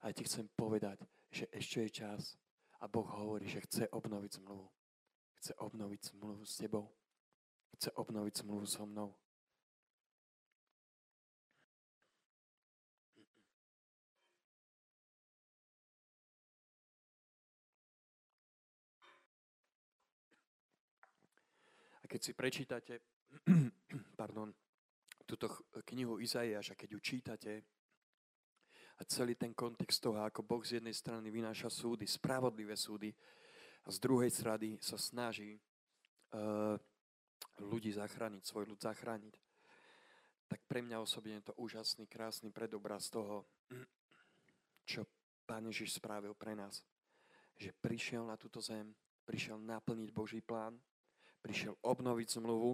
A 0.04 0.12
ja 0.12 0.14
ti 0.14 0.24
chcem 0.28 0.48
povedať, 0.56 1.04
že 1.32 1.48
ešte 1.52 1.88
je 1.88 2.04
čas 2.04 2.36
a 2.80 2.88
Boh 2.88 3.08
hovorí, 3.08 3.48
že 3.48 3.64
chce 3.64 3.88
obnoviť 3.90 4.32
zmluvu. 4.40 4.68
Chce 5.40 5.52
obnoviť 5.60 6.02
zmluvu 6.16 6.44
s 6.44 6.60
tebou. 6.60 6.92
Chce 7.76 7.92
obnoviť 7.96 8.34
zmluvu 8.44 8.66
so 8.68 8.84
mnou. 8.86 9.16
Keď 22.10 22.20
si 22.26 22.34
prečítate 22.34 22.94
pardon, 24.20 24.50
túto 25.30 25.70
knihu 25.94 26.18
Izaiáša, 26.18 26.74
keď 26.74 26.90
ju 26.98 27.00
čítate, 27.00 27.54
a 29.00 29.02
celý 29.08 29.40
ten 29.40 29.56
kontext 29.56 30.04
toho, 30.04 30.20
ako 30.20 30.44
Boh 30.44 30.60
z 30.66 30.82
jednej 30.82 30.92
strany 30.92 31.32
vynáša 31.32 31.72
súdy, 31.72 32.04
spravodlivé 32.04 32.76
súdy, 32.76 33.14
a 33.88 33.90
z 33.96 33.98
druhej 34.04 34.28
strany 34.28 34.76
sa 34.84 35.00
snaží 35.00 35.56
uh, 36.36 36.76
ľudí 37.64 37.96
zachrániť, 37.96 38.44
svoj 38.44 38.76
ľud 38.76 38.82
zachrániť, 38.82 39.34
tak 40.52 40.60
pre 40.68 40.84
mňa 40.84 41.00
osobne 41.00 41.40
je 41.40 41.48
to 41.48 41.54
úžasný, 41.56 42.10
krásny 42.12 42.52
predobraz 42.52 43.08
toho, 43.08 43.48
čo 44.90 45.08
Pán 45.48 45.64
Ježiš 45.72 45.98
spravil 45.98 46.36
pre 46.36 46.54
nás. 46.54 46.84
Že 47.56 47.72
prišiel 47.80 48.24
na 48.28 48.36
túto 48.36 48.60
zem, 48.60 48.92
prišiel 49.24 49.58
naplniť 49.64 50.10
Boží 50.12 50.44
plán, 50.44 50.76
prišiel 51.40 51.76
obnoviť 51.82 52.28
zmluvu, 52.40 52.72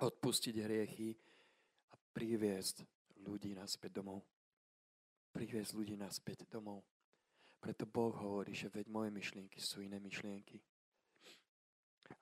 odpustiť 0.00 0.54
hriechy 0.64 1.16
a 1.92 1.94
priviesť 2.14 2.84
ľudí 3.24 3.52
naspäť 3.52 4.00
domov. 4.00 4.24
Priviesť 5.30 5.76
ľudí 5.76 5.94
naspäť 5.96 6.48
domov. 6.48 6.84
Preto 7.60 7.84
Boh 7.84 8.12
hovorí, 8.16 8.56
že 8.56 8.72
veď 8.72 8.88
moje 8.88 9.12
myšlienky 9.12 9.60
sú 9.60 9.84
iné 9.84 10.00
myšlienky. 10.00 10.56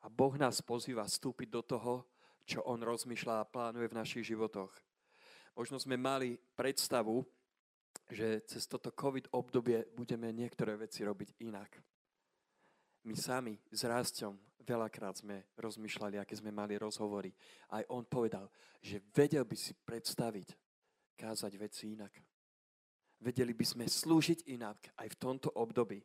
A 0.03 0.11
Boh 0.11 0.35
nás 0.35 0.61
pozýva 0.61 1.07
vstúpiť 1.07 1.49
do 1.49 1.62
toho, 1.62 1.95
čo 2.45 2.65
On 2.67 2.81
rozmýšľa 2.81 3.35
a 3.41 3.49
plánuje 3.49 3.87
v 3.88 3.99
našich 3.99 4.25
životoch. 4.35 4.73
Možno 5.55 5.79
sme 5.79 5.99
mali 5.99 6.38
predstavu, 6.55 7.23
že 8.09 8.41
cez 8.47 8.65
toto 8.67 8.95
COVID 8.95 9.35
obdobie 9.35 9.85
budeme 9.95 10.33
niektoré 10.33 10.79
veci 10.79 11.05
robiť 11.05 11.38
inak. 11.45 11.71
My 13.05 13.15
sami 13.15 13.59
s 13.69 13.85
Rásťom 13.85 14.35
veľakrát 14.69 15.17
sme 15.17 15.49
rozmýšľali, 15.57 16.21
aké 16.21 16.37
sme 16.37 16.53
mali 16.53 16.77
rozhovory. 16.77 17.33
Aj 17.73 17.81
on 17.89 18.05
povedal, 18.05 18.53
že 18.85 19.01
vedel 19.17 19.49
by 19.49 19.57
si 19.57 19.73
predstaviť, 19.73 20.53
kázať 21.17 21.53
veci 21.57 21.97
inak. 21.97 22.13
Vedeli 23.19 23.57
by 23.57 23.65
sme 23.65 23.85
slúžiť 23.89 24.47
inak 24.53 24.93
aj 25.01 25.09
v 25.11 25.17
tomto 25.19 25.49
období. 25.57 26.05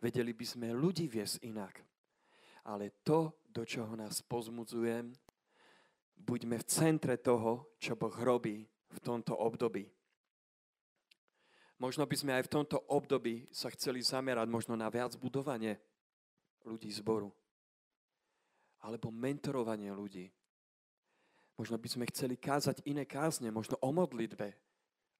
Vedeli 0.00 0.32
by 0.34 0.46
sme 0.48 0.74
ľudí 0.74 1.06
viesť 1.06 1.44
inak. 1.46 1.84
Ale 2.64 3.04
to, 3.04 3.44
do 3.46 3.62
čoho 3.62 3.92
nás 3.94 4.24
pozmudzujem, 4.24 5.12
buďme 6.16 6.56
v 6.58 6.66
centre 6.66 7.20
toho, 7.20 7.76
čo 7.76 7.94
Boh 7.94 8.16
robí 8.16 8.64
v 8.66 8.98
tomto 9.04 9.36
období. 9.36 9.86
Možno 11.78 12.08
by 12.08 12.16
sme 12.16 12.32
aj 12.34 12.48
v 12.48 12.52
tomto 12.56 12.78
období 12.88 13.44
sa 13.52 13.68
chceli 13.70 14.00
zamerať 14.00 14.48
možno 14.48 14.74
na 14.74 14.88
viac 14.88 15.14
budovanie 15.20 15.76
ľudí 16.64 16.88
zboru. 16.88 17.28
Alebo 18.84 19.08
mentorovanie 19.08 19.88
ľudí. 19.88 20.28
Možno 21.56 21.80
by 21.80 21.88
sme 21.88 22.04
chceli 22.10 22.36
kázať 22.36 22.84
iné 22.84 23.08
kázne, 23.08 23.48
možno 23.48 23.80
o 23.80 23.90
modlitbe, 23.94 24.52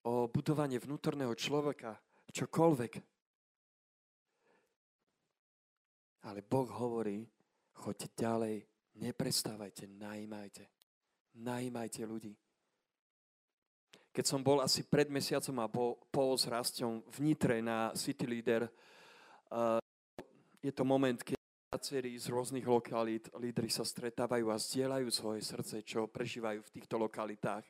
o 0.05 0.29
budovanie 0.29 0.77
vnútorného 0.77 1.33
človeka, 1.33 1.97
čokoľvek. 2.35 2.93
Ale 6.27 6.41
Boh 6.43 6.69
hovorí, 6.69 7.23
choďte 7.79 8.09
ďalej, 8.19 8.57
neprestávajte, 8.99 9.87
najímajte. 9.87 10.65
Najímajte 11.35 12.03
ľudí. 12.07 12.35
Keď 14.15 14.25
som 14.25 14.47
bol 14.47 14.63
asi 14.63 14.87
pred 14.87 15.11
mesiacom 15.11 15.57
a 15.59 15.67
bol, 15.67 15.99
pol 16.15 16.39
s 16.39 16.47
Rastom 16.47 17.03
v 17.11 17.35
na 17.59 17.91
City 17.99 18.31
Leader, 18.31 18.71
uh, 19.51 19.83
je 20.63 20.71
to 20.71 20.87
moment, 20.87 21.19
keď 21.19 21.35
viacerí 21.75 22.15
z 22.15 22.31
rôznych 22.31 22.63
lokalít 22.71 23.35
lídry 23.35 23.67
sa 23.67 23.83
stretávajú 23.83 24.47
a 24.47 24.63
zdieľajú 24.63 25.11
svoje 25.11 25.43
srdce, 25.43 25.83
čo 25.83 26.07
prežívajú 26.07 26.63
v 26.63 26.71
týchto 26.71 26.95
lokalitách. 26.95 27.67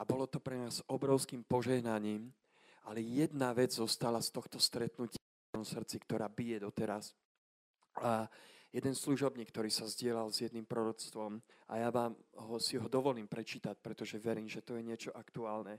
A 0.00 0.08
bolo 0.08 0.24
to 0.24 0.40
pre 0.40 0.56
nás 0.56 0.80
obrovským 0.88 1.44
požehnaním, 1.44 2.32
ale 2.88 3.04
jedna 3.04 3.52
vec 3.52 3.76
zostala 3.76 4.24
z 4.24 4.32
tohto 4.32 4.56
stretnutia 4.56 5.20
v 5.52 5.60
srdci, 5.60 6.00
ktorá 6.00 6.32
bije 6.32 6.64
doteraz. 6.64 7.12
A 8.00 8.24
jeden 8.72 8.96
služobník, 8.96 9.52
ktorý 9.52 9.68
sa 9.68 9.84
zdieľal 9.84 10.32
s 10.32 10.40
jedným 10.40 10.64
proroctvom 10.64 11.44
a 11.68 11.76
ja 11.76 11.92
vám 11.92 12.16
ho, 12.40 12.56
si 12.56 12.80
ho 12.80 12.88
dovolím 12.88 13.28
prečítať, 13.28 13.84
pretože 13.84 14.16
verím, 14.16 14.48
že 14.48 14.64
to 14.64 14.80
je 14.80 14.88
niečo 14.88 15.12
aktuálne. 15.12 15.76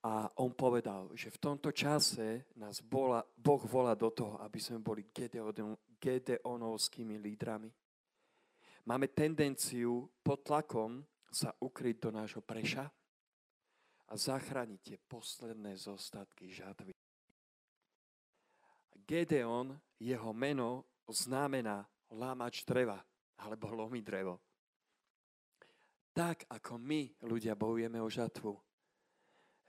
A 0.00 0.32
on 0.40 0.56
povedal, 0.56 1.12
že 1.12 1.28
v 1.28 1.38
tomto 1.38 1.76
čase 1.76 2.48
nás 2.56 2.80
bola, 2.80 3.20
Boh 3.36 3.60
volá 3.68 3.92
do 3.92 4.08
toho, 4.08 4.40
aby 4.40 4.56
sme 4.56 4.80
boli 4.80 5.12
Gedeon, 5.12 5.76
Gedeonovskými 6.00 7.20
lídrami. 7.20 7.68
Máme 8.88 9.12
tendenciu 9.12 10.08
pod 10.24 10.40
tlakom 10.40 11.04
sa 11.28 11.52
ukryť 11.52 11.96
do 12.00 12.10
nášho 12.16 12.40
preša, 12.40 12.88
a 14.10 14.18
zachrániť 14.18 14.80
tie 14.82 14.98
posledné 14.98 15.78
zostatky 15.78 16.50
žatvy. 16.50 16.90
Gedeon, 19.06 19.74
jeho 20.02 20.30
meno 20.34 20.86
znamená 21.06 21.86
lámač 22.14 22.66
dreva 22.66 22.98
alebo 23.42 23.70
lomi 23.70 24.02
drevo. 24.02 24.38
Tak 26.10 26.50
ako 26.50 26.74
my, 26.78 27.22
ľudia, 27.22 27.54
bojujeme 27.54 28.02
o 28.02 28.10
žatvu, 28.10 28.50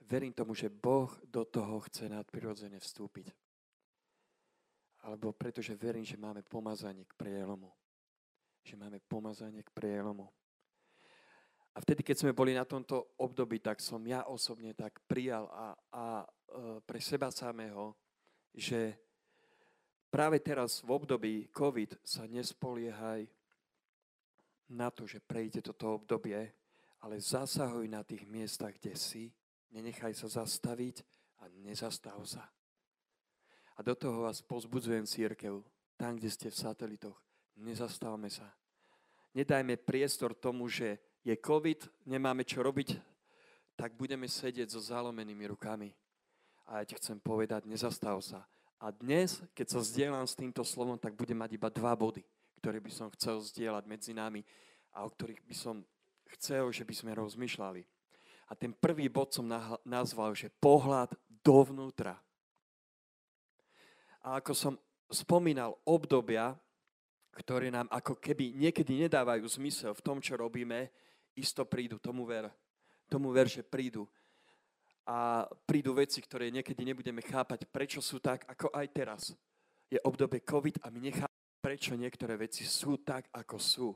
verím 0.06 0.32
tomu, 0.32 0.54
že 0.54 0.68
Boh 0.68 1.10
do 1.24 1.44
toho 1.44 1.80
chce 1.88 2.08
nadprirodzene 2.08 2.78
vstúpiť. 2.78 3.30
Alebo 5.02 5.34
pretože 5.34 5.74
verím, 5.74 6.06
že 6.06 6.20
máme 6.20 6.46
pomazanie 6.46 7.02
k 7.06 7.14
prielomu. 7.18 7.70
Že 8.62 8.78
máme 8.78 8.98
pomazanie 9.02 9.62
k 9.66 9.70
prielomu. 9.74 10.30
A 11.72 11.80
vtedy, 11.80 12.04
keď 12.04 12.16
sme 12.20 12.36
boli 12.36 12.52
na 12.52 12.68
tomto 12.68 13.16
období, 13.16 13.58
tak 13.58 13.80
som 13.80 13.98
ja 14.04 14.28
osobne 14.28 14.76
tak 14.76 15.00
prijal 15.08 15.48
a, 15.48 15.72
a 15.88 16.04
e, 16.20 16.26
pre 16.84 17.00
seba 17.00 17.32
samého, 17.32 17.96
že 18.52 18.92
práve 20.12 20.36
teraz 20.44 20.84
v 20.84 20.92
období 20.92 21.48
COVID 21.48 22.04
sa 22.04 22.28
nespoliehaj 22.28 23.24
na 24.68 24.92
to, 24.92 25.08
že 25.08 25.24
prejde 25.24 25.64
toto 25.64 25.96
obdobie, 25.96 26.52
ale 27.00 27.16
zasahuj 27.16 27.88
na 27.88 28.04
tých 28.04 28.28
miestach, 28.28 28.76
kde 28.76 28.92
si, 28.92 29.32
nenechaj 29.72 30.12
sa 30.12 30.28
zastaviť 30.28 31.02
a 31.40 31.48
nezastav 31.64 32.20
sa. 32.28 32.44
A 33.74 33.80
do 33.80 33.96
toho 33.96 34.28
vás 34.28 34.44
pozbudzujem 34.44 35.08
církev, 35.08 35.64
tam, 35.96 36.20
kde 36.20 36.28
ste 36.28 36.52
v 36.52 36.60
satelitoch, 36.60 37.18
nezastavme 37.56 38.28
sa. 38.28 38.46
Nedajme 39.32 39.80
priestor 39.80 40.36
tomu, 40.36 40.68
že 40.68 41.00
je 41.24 41.32
COVID, 41.32 42.04
nemáme 42.04 42.44
čo 42.44 42.60
robiť, 42.60 43.00
tak 43.72 43.96
budeme 43.96 44.28
sedieť 44.28 44.76
so 44.76 44.80
zalomenými 44.84 45.48
rukami. 45.48 45.88
A 46.68 46.82
ja 46.82 46.84
ti 46.84 46.94
chcem 47.00 47.16
povedať, 47.16 47.64
nezastav 47.64 48.20
sa. 48.20 48.44
A 48.82 48.92
dnes, 48.92 49.40
keď 49.56 49.78
sa 49.78 49.80
zdieľam 49.80 50.26
s 50.26 50.36
týmto 50.36 50.66
slovom, 50.66 50.98
tak 50.98 51.16
budem 51.16 51.38
mať 51.38 51.56
iba 51.56 51.70
dva 51.72 51.94
body, 51.96 52.26
ktoré 52.60 52.82
by 52.82 52.92
som 52.92 53.08
chcel 53.14 53.40
zdieľať 53.40 53.84
medzi 53.88 54.12
nami 54.12 54.42
a 54.92 55.06
o 55.06 55.08
ktorých 55.08 55.42
by 55.46 55.54
som 55.56 55.76
chcel, 56.36 56.68
že 56.74 56.84
by 56.84 56.94
sme 56.94 57.12
rozmýšľali. 57.14 57.82
A 58.52 58.56
ten 58.58 58.76
prvý 58.76 59.08
bod 59.08 59.32
som 59.32 59.48
nazval, 59.80 60.36
že 60.36 60.52
pohľad 60.60 61.16
dovnútra. 61.40 62.20
A 64.20 64.44
ako 64.44 64.52
som 64.52 64.74
spomínal, 65.08 65.80
obdobia, 65.88 66.52
ktoré 67.32 67.72
nám 67.72 67.88
ako 67.88 68.20
keby 68.20 68.52
niekedy 68.52 69.08
nedávajú 69.08 69.48
zmysel 69.48 69.96
v 69.96 70.04
tom, 70.04 70.20
čo 70.20 70.36
robíme, 70.36 70.92
isto 71.32 71.64
prídu, 71.64 71.96
tomu 71.96 72.28
ver. 72.28 72.52
Tomu 73.08 73.32
ver, 73.32 73.48
že 73.48 73.64
prídu. 73.64 74.04
A 75.08 75.48
prídu 75.64 75.96
veci, 75.96 76.20
ktoré 76.20 76.52
niekedy 76.52 76.84
nebudeme 76.84 77.24
chápať, 77.24 77.64
prečo 77.72 78.04
sú 78.04 78.20
tak, 78.20 78.44
ako 78.44 78.68
aj 78.76 78.86
teraz. 78.92 79.22
Je 79.88 79.96
obdobie 80.04 80.44
COVID 80.44 80.84
a 80.84 80.92
my 80.92 81.00
nechápame, 81.00 81.40
prečo 81.64 81.96
niektoré 81.96 82.36
veci 82.36 82.68
sú 82.68 83.00
tak, 83.00 83.32
ako 83.32 83.56
sú. 83.56 83.88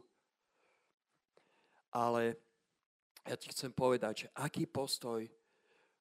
Ale 1.92 2.45
ja 3.26 3.36
ti 3.36 3.50
chcem 3.50 3.74
povedať, 3.74 4.26
že 4.26 4.28
aký 4.38 4.66
postoj 4.70 5.26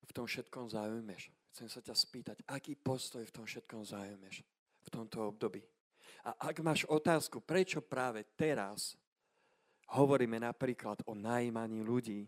v 0.05 0.11
tom 0.13 0.29
všetkom 0.29 0.69
zaujmeš. 0.69 1.33
Chcem 1.55 1.67
sa 1.71 1.79
ťa 1.81 1.95
spýtať, 1.95 2.38
aký 2.51 2.75
postoj 2.75 3.23
v 3.23 3.33
tom 3.33 3.45
všetkom 3.47 3.81
zaujmeš 3.81 4.43
v 4.85 4.89
tomto 4.91 5.25
období. 5.25 5.63
A 6.25 6.51
ak 6.51 6.61
máš 6.61 6.85
otázku, 6.85 7.41
prečo 7.41 7.81
práve 7.81 8.25
teraz 8.38 8.97
hovoríme 9.93 10.41
napríklad 10.41 11.01
o 11.05 11.13
najímaní 11.13 11.81
ľudí, 11.85 12.25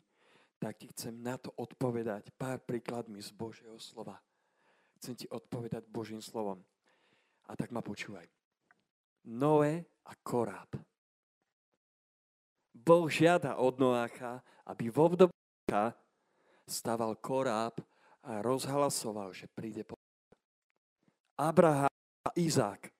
tak 0.58 0.82
ti 0.82 0.90
chcem 0.90 1.22
na 1.22 1.38
to 1.38 1.54
odpovedať 1.54 2.34
pár 2.34 2.62
príkladmi 2.66 3.22
z 3.22 3.30
Božieho 3.34 3.78
slova. 3.78 4.18
Chcem 4.98 5.14
ti 5.14 5.28
odpovedať 5.30 5.86
Božím 5.86 6.22
slovom. 6.22 6.62
A 7.46 7.54
tak 7.54 7.70
ma 7.70 7.86
počúvaj. 7.86 8.26
Noé 9.30 9.86
a 10.10 10.14
Koráb. 10.18 10.74
Boh 12.78 13.10
žiada 13.10 13.58
od 13.58 13.82
Noácha, 13.82 14.46
aby 14.70 14.94
v 14.94 14.98
období 15.02 15.34
staval 16.68 17.18
Koráb 17.18 17.82
a 18.22 18.44
rozhlasoval, 18.44 19.34
že 19.34 19.50
príde 19.50 19.82
po 19.82 19.98
Abraham 21.38 21.92
a 22.24 22.30
Izák. 22.38 22.92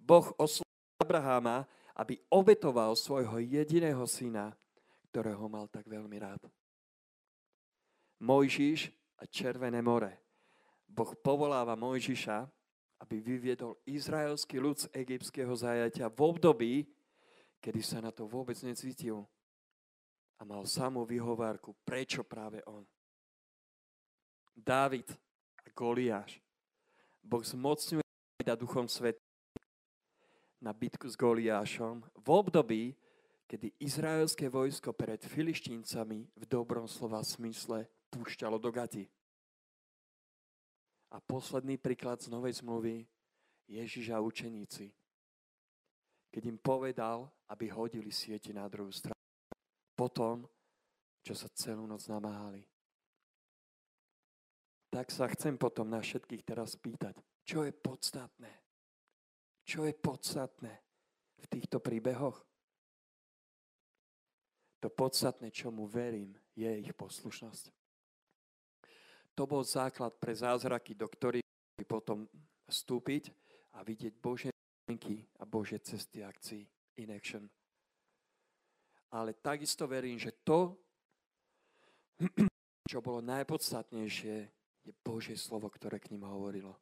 Boh 0.00 0.32
oslovil 0.38 0.70
Abraháma 1.02 1.68
aby 1.96 2.20
obetoval 2.28 2.92
svojho 2.92 3.40
jediného 3.40 4.04
syna, 4.04 4.52
ktorého 5.08 5.48
mal 5.48 5.64
tak 5.72 5.88
veľmi 5.88 6.16
rád. 6.20 6.44
Mojžiš 8.20 8.92
a 9.16 9.24
Červené 9.24 9.80
more. 9.80 10.12
Boh 10.84 11.16
povoláva 11.16 11.72
Mojžiša, 11.72 12.44
aby 13.00 13.16
vyviedol 13.20 13.80
izraelský 13.88 14.60
ľud 14.60 14.76
z 14.76 14.86
egyptského 14.92 15.52
zajatia 15.56 16.08
v 16.08 16.20
období, 16.20 16.72
kedy 17.66 17.82
sa 17.82 17.98
na 17.98 18.14
to 18.14 18.30
vôbec 18.30 18.54
necítil. 18.62 19.26
A 20.38 20.46
mal 20.46 20.62
samú 20.70 21.02
vyhovárku, 21.02 21.74
prečo 21.82 22.22
práve 22.22 22.62
on. 22.62 22.86
Dávid 24.54 25.10
a 25.58 25.68
Goliáš. 25.74 26.38
Boh 27.26 27.42
zmocňuje 27.42 28.06
a 28.46 28.54
duchom 28.54 28.86
sveta 28.86 29.18
na 30.62 30.70
bitku 30.70 31.10
s 31.10 31.18
Goliášom 31.18 32.06
v 32.14 32.28
období, 32.30 32.94
kedy 33.50 33.74
izraelské 33.82 34.46
vojsko 34.46 34.94
pred 34.94 35.18
filištíncami 35.26 36.30
v 36.38 36.44
dobrom 36.46 36.86
slova 36.86 37.18
smysle 37.26 37.90
púšťalo 38.14 38.62
do 38.62 38.70
gati. 38.70 39.10
A 41.10 41.18
posledný 41.18 41.82
príklad 41.82 42.22
z 42.22 42.30
Novej 42.30 42.62
zmluvy 42.62 43.10
Ježiš 43.66 44.14
a 44.14 44.22
učeníci. 44.22 44.94
Keď 46.36 46.42
im 46.44 46.60
povedal, 46.60 47.24
aby 47.48 47.72
hodili 47.72 48.12
sieti 48.12 48.52
na 48.52 48.68
druhú 48.68 48.92
stranu. 48.92 49.16
Potom, 49.96 50.44
čo 51.24 51.32
sa 51.32 51.48
celú 51.56 51.88
noc 51.88 52.04
namáhali. 52.12 52.60
Tak 54.92 55.08
sa 55.08 55.24
chcem 55.32 55.56
potom 55.56 55.88
na 55.88 56.04
všetkých 56.04 56.44
teraz 56.44 56.76
pýtať, 56.76 57.16
čo 57.48 57.64
je 57.64 57.72
podstatné 57.72 58.66
čo 59.66 59.82
je 59.82 59.90
podstatné 59.92 60.72
v 61.42 61.46
týchto 61.50 61.82
príbehoch? 61.82 62.38
To 64.78 64.86
podstatné, 64.86 65.50
čomu 65.50 65.90
verím, 65.90 66.38
je 66.54 66.70
ich 66.70 66.94
poslušnosť. 66.94 67.74
To 69.34 69.42
bol 69.44 69.66
základ 69.66 70.14
pre 70.22 70.32
zázraky, 70.32 70.94
do 70.94 71.10
ktorých 71.10 71.42
potom 71.90 72.30
vstúpiť 72.70 73.34
a 73.74 73.82
vidieť 73.82 74.14
Božie 74.22 74.54
myšlienky 74.86 75.26
a 75.38 75.44
Božie 75.44 75.78
cesty 75.82 76.22
akcií 76.24 76.66
in 76.96 77.10
action. 77.10 77.50
Ale 79.10 79.34
takisto 79.34 79.86
verím, 79.86 80.18
že 80.18 80.32
to, 80.46 80.78
čo 82.90 83.02
bolo 83.02 83.18
najpodstatnejšie, 83.20 84.36
je 84.86 84.92
Božie 85.02 85.34
slovo, 85.34 85.66
ktoré 85.66 85.98
k 85.98 86.14
ním 86.14 86.22
hovorilo 86.22 86.78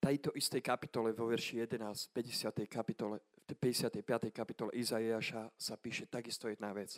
tejto 0.00 0.32
istej 0.32 0.64
kapitole 0.64 1.12
vo 1.12 1.28
verši 1.28 1.60
11, 1.68 2.08
50. 2.16 2.64
kapitole, 2.64 3.20
55. 3.44 4.32
kapitole 4.32 4.72
Izaiáša 4.72 5.52
sa 5.60 5.76
píše 5.76 6.08
takisto 6.08 6.48
jedna 6.48 6.72
vec. 6.72 6.96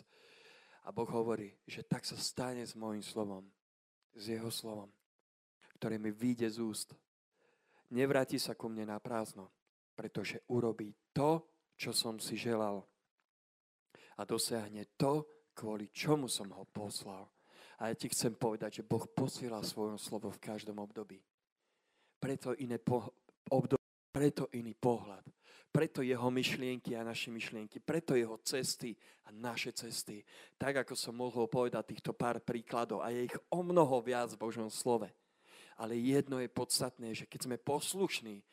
A 0.87 0.91
Boh 0.95 1.07
hovorí, 1.11 1.51
že 1.67 1.83
tak 1.83 2.07
sa 2.07 2.15
stane 2.15 2.63
s 2.63 2.79
môjim 2.79 3.03
slovom, 3.03 3.43
s 4.15 4.31
jeho 4.31 4.47
slovom, 4.47 4.87
ktoré 5.75 5.99
mi 5.99 6.15
vyjde 6.15 6.47
z 6.47 6.57
úst. 6.63 6.89
Nevráti 7.93 8.41
sa 8.41 8.57
ku 8.57 8.67
mne 8.67 8.89
na 8.89 8.97
prázdno, 8.97 9.53
pretože 9.93 10.41
urobí 10.49 10.91
to, 11.13 11.45
čo 11.77 11.93
som 11.93 12.17
si 12.17 12.33
želal. 12.33 12.81
A 14.17 14.25
dosiahne 14.25 14.89
to, 14.97 15.25
kvôli 15.53 15.93
čomu 15.93 16.25
som 16.25 16.49
ho 16.53 16.65
poslal. 16.65 17.29
A 17.81 17.89
ja 17.89 17.95
ti 17.97 18.09
chcem 18.09 18.33
povedať, 18.33 18.81
že 18.81 18.87
Boh 18.87 19.05
posiela 19.13 19.61
svoje 19.61 19.97
slovo 20.01 20.29
v 20.29 20.41
každom 20.41 20.81
období. 20.81 21.21
Preto 22.17 22.57
iné 22.57 22.77
po, 22.81 23.13
období, 23.49 23.81
preto 24.13 24.49
iný 24.53 24.77
pohľad. 24.77 25.25
Preto 25.73 26.05
jeho 26.05 26.29
myšlienky 26.29 26.93
a 26.93 27.01
naše 27.01 27.33
myšlienky. 27.33 27.81
Preto 27.81 28.13
jeho 28.13 28.37
cesty 28.45 28.93
a 29.25 29.33
naše 29.33 29.73
cesty. 29.73 30.21
Tak, 30.53 30.85
ako 30.85 30.93
som 30.93 31.17
mohol 31.17 31.49
povedať 31.49 31.97
týchto 31.97 32.13
pár 32.13 32.37
príkladov. 32.45 33.01
A 33.01 33.09
je 33.09 33.25
ich 33.25 33.37
o 33.49 33.65
mnoho 33.65 33.97
viac 34.05 34.29
v 34.37 34.41
Božom 34.41 34.69
slove. 34.69 35.09
Ale 35.79 35.97
jedno 35.97 36.37
je 36.39 36.49
podstatné, 36.51 37.17
že 37.17 37.25
keď 37.25 37.49
sme 37.49 37.57
poslušní 37.57 38.43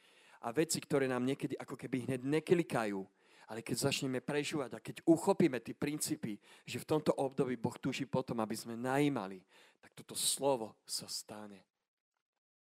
a 0.40 0.52
veci, 0.56 0.80
ktoré 0.80 1.04
nám 1.04 1.24
niekedy 1.28 1.56
ako 1.60 1.76
keby 1.76 2.08
hneď 2.08 2.20
neklikajú, 2.24 3.04
ale 3.50 3.66
keď 3.66 3.90
začneme 3.90 4.22
prežívať 4.22 4.78
a 4.78 4.84
keď 4.84 5.02
uchopíme 5.02 5.58
tie 5.58 5.74
princípy, 5.74 6.38
že 6.62 6.78
v 6.78 6.88
tomto 6.88 7.10
období 7.18 7.58
Boh 7.58 7.74
tuší 7.74 8.06
potom, 8.06 8.38
aby 8.38 8.54
sme 8.54 8.78
najímali, 8.78 9.42
tak 9.82 9.90
toto 9.98 10.14
slovo 10.14 10.78
sa 10.86 11.10
stane. 11.10 11.66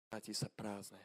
Vráti 0.06 0.30
sa 0.30 0.46
prázdne. 0.46 1.02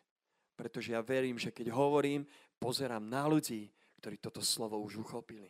Pretože 0.54 0.94
ja 0.94 1.02
verím, 1.02 1.42
že 1.42 1.50
keď 1.50 1.74
hovorím, 1.74 2.30
pozerám 2.62 3.02
na 3.02 3.26
ľudí, 3.26 3.74
ktorí 3.98 4.22
toto 4.22 4.46
slovo 4.46 4.78
už 4.86 5.02
uchopili, 5.02 5.50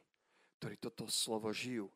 ktorí 0.63 0.79
toto 0.79 1.11
slovo 1.11 1.51
žijú. 1.51 1.91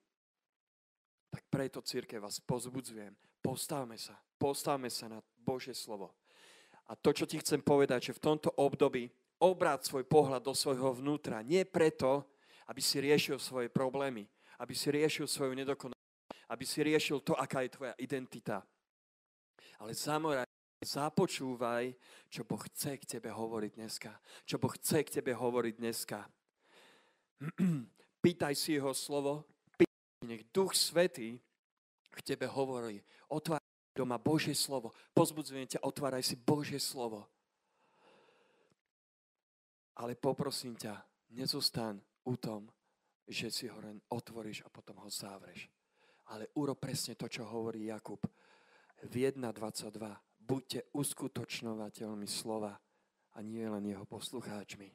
Tak 1.30 1.44
preto, 1.50 1.82
církev, 1.82 2.22
vás 2.24 2.40
pozbudzujem. 2.40 3.14
Postavme 3.42 3.98
sa. 3.98 4.18
Postavme 4.36 4.90
sa 4.90 5.06
na 5.08 5.20
Božie 5.38 5.78
slovo. 5.78 6.16
A 6.90 6.94
to, 6.94 7.14
čo 7.14 7.26
ti 7.26 7.42
chcem 7.42 7.62
povedať, 7.62 8.12
že 8.12 8.18
v 8.18 8.24
tomto 8.24 8.50
období 8.58 9.10
obráť 9.42 9.90
svoj 9.90 10.06
pohľad 10.08 10.42
do 10.42 10.54
svojho 10.54 10.96
vnútra. 10.96 11.42
Nie 11.42 11.66
preto, 11.66 12.26
aby 12.70 12.82
si 12.82 13.02
riešil 13.02 13.38
svoje 13.38 13.68
problémy, 13.70 14.26
aby 14.62 14.74
si 14.74 14.90
riešil 14.90 15.28
svoju 15.28 15.54
nedokonalosť, 15.54 16.04
aby 16.50 16.64
si 16.66 16.80
riešil 16.82 17.22
to, 17.22 17.36
aká 17.36 17.66
je 17.66 17.74
tvoja 17.74 17.94
identita. 18.00 18.64
Ale 19.82 19.92
zamoraj, 19.94 20.48
započúvaj, 20.82 21.94
čo 22.30 22.48
Boh 22.48 22.62
chce 22.70 22.98
k 23.02 23.18
tebe 23.18 23.34
hovoriť 23.34 23.72
dneska. 23.76 24.12
Čo 24.48 24.62
Boh 24.62 24.72
chce 24.72 25.04
k 25.04 25.14
tebe 25.20 25.34
hovoriť 25.36 25.74
dneska. 25.78 26.20
Pýtaj 28.24 28.54
si 28.56 28.78
jeho 28.80 28.94
slovo, 28.96 29.46
nech 30.24 30.48
Duch 30.54 30.72
Svetý 30.72 31.42
k 32.16 32.20
tebe 32.24 32.48
hovorí. 32.48 33.04
Otváraj 33.28 33.66
doma 33.96 34.16
Božie 34.16 34.56
slovo. 34.56 34.96
Pozbudzujem 35.12 35.68
ťa, 35.68 35.84
otváraj 35.84 36.24
si 36.24 36.36
Božie 36.40 36.80
slovo. 36.80 37.28
Ale 39.96 40.16
poprosím 40.20 40.76
ťa, 40.76 41.00
nezostan 41.36 42.00
u 42.28 42.36
tom, 42.36 42.68
že 43.28 43.48
si 43.48 43.66
ho 43.72 43.80
len 43.80 44.04
otvoríš 44.12 44.68
a 44.68 44.70
potom 44.70 45.00
ho 45.00 45.10
závreš. 45.10 45.72
Ale 46.32 46.52
uro 46.60 46.76
presne 46.76 47.16
to, 47.16 47.32
čo 47.32 47.48
hovorí 47.48 47.88
Jakub 47.88 48.20
v 49.08 49.14
1.22. 49.14 49.96
Buďte 50.46 50.94
uskutočnovateľmi 50.94 52.28
slova 52.28 52.76
a 53.34 53.38
nie 53.42 53.66
len 53.66 53.82
jeho 53.88 54.06
poslucháčmi. 54.06 54.92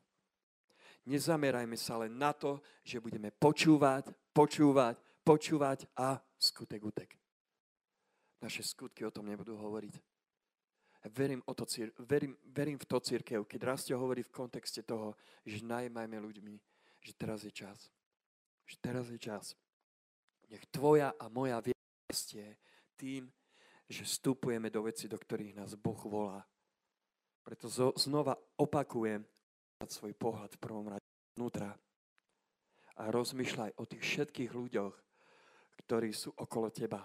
Nezamerajme 1.08 1.74
sa 1.80 1.96
len 2.04 2.12
na 2.14 2.36
to, 2.36 2.60
že 2.84 3.00
budeme 3.00 3.32
počúvať, 3.32 4.12
počúvať, 4.36 5.00
počúvať 5.30 5.86
a 5.94 6.18
skutek 6.34 6.82
utek. 6.82 7.14
Naše 8.42 8.66
skutky 8.66 9.06
o 9.06 9.14
tom 9.14 9.30
nebudú 9.30 9.54
hovoriť. 9.54 9.94
Verím, 11.14 11.38
o 11.46 11.54
to, 11.54 11.62
verím, 12.02 12.34
verím 12.50 12.74
v 12.82 12.88
to 12.90 12.98
církev, 12.98 13.46
keď 13.46 13.60
Rastio 13.62 13.94
hovorí 14.02 14.26
v 14.26 14.34
kontexte 14.34 14.82
toho, 14.82 15.14
že 15.46 15.62
najmajme 15.62 16.18
ľuďmi, 16.18 16.54
že 16.98 17.12
teraz 17.14 17.46
je 17.46 17.54
čas. 17.54 17.94
Že 18.66 18.76
teraz 18.82 19.06
je 19.06 19.22
čas. 19.22 19.54
Nech 20.50 20.66
tvoja 20.66 21.14
a 21.14 21.30
moja 21.30 21.62
viesť 21.62 22.28
je 22.34 22.48
tým, 22.98 23.30
že 23.86 24.02
vstupujeme 24.02 24.66
do 24.66 24.82
veci, 24.82 25.06
do 25.06 25.14
ktorých 25.14 25.54
nás 25.54 25.78
Boh 25.78 26.02
volá. 26.10 26.42
Preto 27.46 27.70
znova 27.94 28.34
opakujem 28.58 29.22
svoj 29.86 30.10
pohľad 30.18 30.58
v 30.58 30.62
prvom 30.62 30.90
rade 30.90 31.06
vnútra 31.38 31.70
a 32.98 33.02
rozmýšľaj 33.14 33.78
o 33.78 33.86
tých 33.86 34.02
všetkých 34.02 34.50
ľuďoch, 34.52 35.09
ktorí 35.84 36.12
sú 36.12 36.30
okolo 36.36 36.68
teba. 36.68 37.02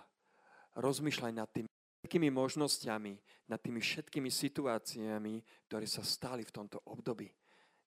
Rozmýšľaj 0.76 1.34
nad 1.34 1.50
tým, 1.50 1.66
všetkými 2.06 2.30
možnosťami, 2.30 3.14
nad 3.50 3.58
tými 3.58 3.82
všetkými 3.82 4.30
situáciami, 4.30 5.42
ktoré 5.66 5.90
sa 5.90 6.06
stali 6.06 6.46
v 6.46 6.54
tomto 6.54 6.78
období. 6.86 7.26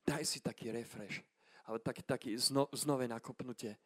Daj 0.02 0.26
si 0.26 0.42
taký 0.42 0.74
refresh, 0.74 1.22
alebo 1.62 1.78
taký, 1.78 2.02
taký 2.02 2.30
zno, 2.34 2.66
znové 2.74 3.06
nakopnutie, 3.06 3.78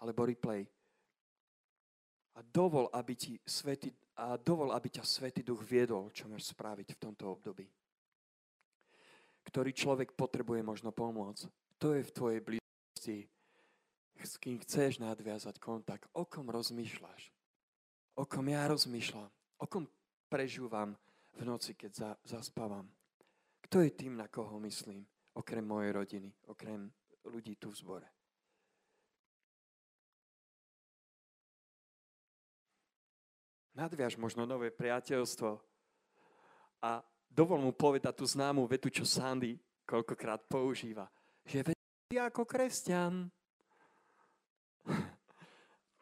alebo 0.00 0.24
replay. 0.24 0.64
A 2.34 2.40
dovol, 2.40 2.88
aby, 2.96 3.12
ti 3.12 3.36
svety, 3.44 3.92
a 4.16 4.40
dovol, 4.40 4.72
aby 4.72 4.88
ťa 4.88 5.04
Svetý 5.04 5.44
Duch 5.44 5.62
viedol, 5.62 6.08
čo 6.10 6.24
máš 6.26 6.50
spraviť 6.50 6.96
v 6.96 7.00
tomto 7.02 7.28
období. 7.30 7.68
Ktorý 9.44 9.70
človek 9.76 10.16
potrebuje 10.16 10.64
možno 10.64 10.90
pomôcť. 10.90 11.44
To 11.78 11.92
je 11.92 12.02
v 12.02 12.14
tvojej 12.14 12.40
blízkosti, 12.40 13.28
s 14.22 14.38
kým 14.38 14.62
chceš 14.62 15.02
nadviazať 15.02 15.58
kontakt, 15.58 16.06
o 16.14 16.22
kom 16.28 16.46
rozmýšľaš 16.52 17.34
o 18.14 18.24
kom 18.26 18.46
ja 18.46 18.66
rozmýšľam, 18.70 19.30
o 19.58 19.64
kom 19.66 19.90
prežúvam 20.30 20.94
v 21.34 21.40
noci, 21.42 21.74
keď 21.74 21.90
za, 21.92 22.10
zaspávam. 22.22 22.86
Kto 23.66 23.82
je 23.82 23.90
tým, 23.90 24.14
na 24.14 24.30
koho 24.30 24.54
myslím, 24.62 25.02
okrem 25.34 25.66
mojej 25.66 25.90
rodiny, 25.90 26.30
okrem 26.46 26.86
ľudí 27.26 27.58
tu 27.58 27.74
v 27.74 27.78
zbore? 27.78 28.08
Nadviaž 33.74 34.14
možno 34.14 34.46
nové 34.46 34.70
priateľstvo 34.70 35.58
a 36.86 37.02
dovol 37.26 37.58
mu 37.58 37.74
povedať 37.74 38.14
tú 38.14 38.22
známu 38.22 38.70
vetu, 38.70 38.86
čo 38.86 39.02
Sandy 39.02 39.58
koľkokrát 39.82 40.46
používa. 40.46 41.10
Že 41.42 41.74
ty 42.06 42.14
ako 42.22 42.46
kresťan. 42.46 43.26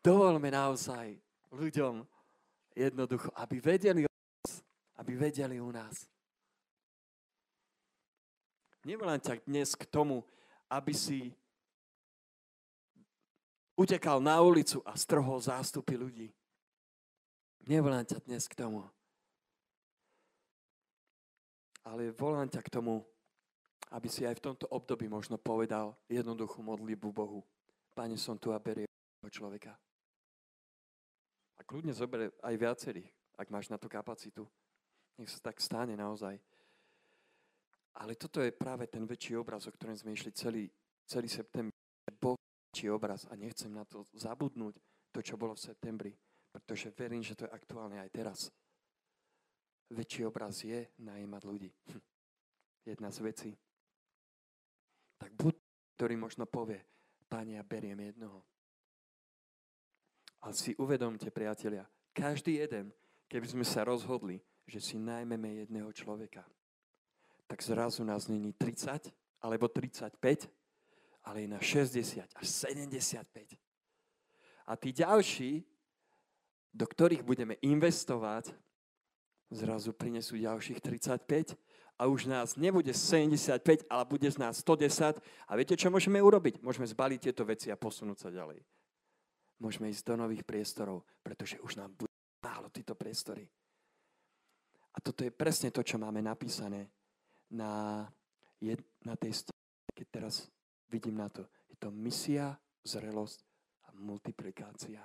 Dovolme 0.03 0.51
naozaj 0.51 1.15
ľuďom 1.55 2.03
jednoducho, 2.75 3.31
aby 3.39 3.63
vedeli 3.63 4.03
o 4.03 4.11
nás, 4.11 4.51
aby 4.99 5.13
vedeli 5.15 5.63
u 5.63 5.71
nás. 5.71 6.11
Nevolám 8.83 9.23
ťa 9.23 9.47
dnes 9.47 9.79
k 9.79 9.87
tomu, 9.87 10.27
aby 10.67 10.91
si 10.91 11.31
utekal 13.79 14.19
na 14.19 14.43
ulicu 14.43 14.83
a 14.83 14.99
strhol 14.99 15.39
zástupy 15.39 15.95
ľudí. 15.95 16.35
Nevolám 17.71 18.03
ťa 18.03 18.27
dnes 18.27 18.51
k 18.51 18.59
tomu. 18.59 18.83
Ale 21.87 22.11
volám 22.11 22.51
ťa 22.51 22.59
k 22.59 22.75
tomu, 22.75 23.07
aby 23.95 24.11
si 24.11 24.27
aj 24.27 24.35
v 24.43 24.45
tomto 24.51 24.67
období 24.67 25.07
možno 25.07 25.39
povedal 25.39 25.95
jednoduchú 26.11 26.59
modlitbu 26.59 27.09
Bohu. 27.15 27.47
Pane, 27.95 28.19
som 28.19 28.35
tu 28.35 28.51
a 28.51 28.59
berie 28.59 28.91
človeka. 29.31 29.79
A 31.63 31.67
kľudne 31.71 31.95
zober 31.95 32.35
aj 32.43 32.59
viacerých, 32.59 33.07
ak 33.39 33.47
máš 33.55 33.71
na 33.71 33.79
to 33.79 33.87
kapacitu. 33.87 34.43
Nech 35.15 35.31
sa 35.31 35.39
tak 35.39 35.63
stane 35.63 35.95
naozaj. 35.95 36.35
Ale 38.03 38.19
toto 38.19 38.43
je 38.43 38.51
práve 38.51 38.91
ten 38.91 39.07
väčší 39.07 39.39
obraz, 39.39 39.71
o 39.71 39.71
ktorom 39.71 39.95
sme 39.95 40.11
išli 40.11 40.35
celý, 40.35 40.67
celý 41.07 41.31
september. 41.31 41.71
Boh 42.19 42.35
väčší 42.75 42.91
obraz 42.91 43.31
a 43.31 43.39
nechcem 43.39 43.71
na 43.71 43.87
to 43.87 44.03
zabudnúť, 44.11 44.75
to, 45.15 45.23
čo 45.23 45.39
bolo 45.39 45.55
v 45.55 45.63
septembri, 45.71 46.13
pretože 46.51 46.91
verím, 46.99 47.23
že 47.23 47.39
to 47.39 47.47
je 47.47 47.55
aktuálne 47.55 48.03
aj 48.03 48.11
teraz. 48.11 48.51
Väčší 49.95 50.27
obraz 50.27 50.67
je 50.67 50.91
najímať 50.99 51.43
ľudí. 51.47 51.71
Hm. 51.71 52.03
Jedna 52.91 53.15
z 53.15 53.19
vecí. 53.23 53.51
Tak 55.15 55.31
buď, 55.39 55.55
ktorý 55.95 56.19
možno 56.19 56.51
povie, 56.51 56.83
páne, 57.31 57.55
ja 57.55 57.63
beriem 57.63 58.03
jednoho. 58.03 58.43
Ale 60.43 60.55
si 60.59 60.75
uvedomte, 60.75 61.31
priatelia, 61.31 61.87
každý 62.11 62.59
jeden, 62.59 62.91
keby 63.31 63.47
sme 63.47 63.65
sa 63.65 63.87
rozhodli, 63.87 64.43
že 64.67 64.83
si 64.83 64.99
najmeme 64.99 65.63
jedného 65.63 65.95
človeka, 65.95 66.43
tak 67.47 67.63
zrazu 67.63 68.03
nás 68.03 68.27
není 68.27 68.51
30 68.51 69.15
alebo 69.39 69.71
35, 69.71 70.51
ale 71.23 71.47
je 71.47 71.49
na 71.49 71.61
60 71.63 72.27
až 72.27 72.47
75. 72.47 73.55
A 74.67 74.73
tí 74.75 74.91
ďalší, 74.91 75.63
do 76.75 76.87
ktorých 76.91 77.23
budeme 77.23 77.55
investovať, 77.63 78.51
zrazu 79.53 79.95
prinesú 79.95 80.35
ďalších 80.35 80.83
35 80.83 81.55
a 82.01 82.11
už 82.11 82.27
nás 82.27 82.59
nebude 82.59 82.91
75, 82.91 83.63
ale 83.87 84.05
bude 84.11 84.27
z 84.27 84.39
nás 84.43 84.59
110. 84.59 85.23
A 85.23 85.53
viete, 85.55 85.79
čo 85.79 85.93
môžeme 85.93 86.19
urobiť? 86.19 86.65
Môžeme 86.65 86.89
zbaliť 86.89 87.31
tieto 87.31 87.47
veci 87.47 87.71
a 87.71 87.79
posunúť 87.79 88.27
sa 88.27 88.31
ďalej 88.33 88.65
môžeme 89.63 89.87
ísť 89.87 90.11
do 90.11 90.27
nových 90.27 90.43
priestorov, 90.43 91.07
pretože 91.23 91.63
už 91.63 91.79
nám 91.79 91.95
bude 91.95 92.11
málo 92.43 92.67
títo 92.75 92.99
priestory. 92.99 93.47
A 94.93 94.99
toto 94.99 95.23
je 95.23 95.31
presne 95.31 95.71
to, 95.71 95.87
čo 95.87 95.97
máme 95.97 96.19
napísané 96.19 96.91
na, 97.55 98.03
jed, 98.59 98.83
na 99.07 99.15
tej 99.15 99.47
stene, 99.47 99.63
keď 99.95 100.07
teraz 100.11 100.35
vidím 100.91 101.23
na 101.23 101.31
to. 101.31 101.47
Je 101.71 101.79
to 101.79 101.95
misia, 101.95 102.59
zrelosť 102.83 103.39
a 103.87 103.95
multiplikácia. 103.95 105.01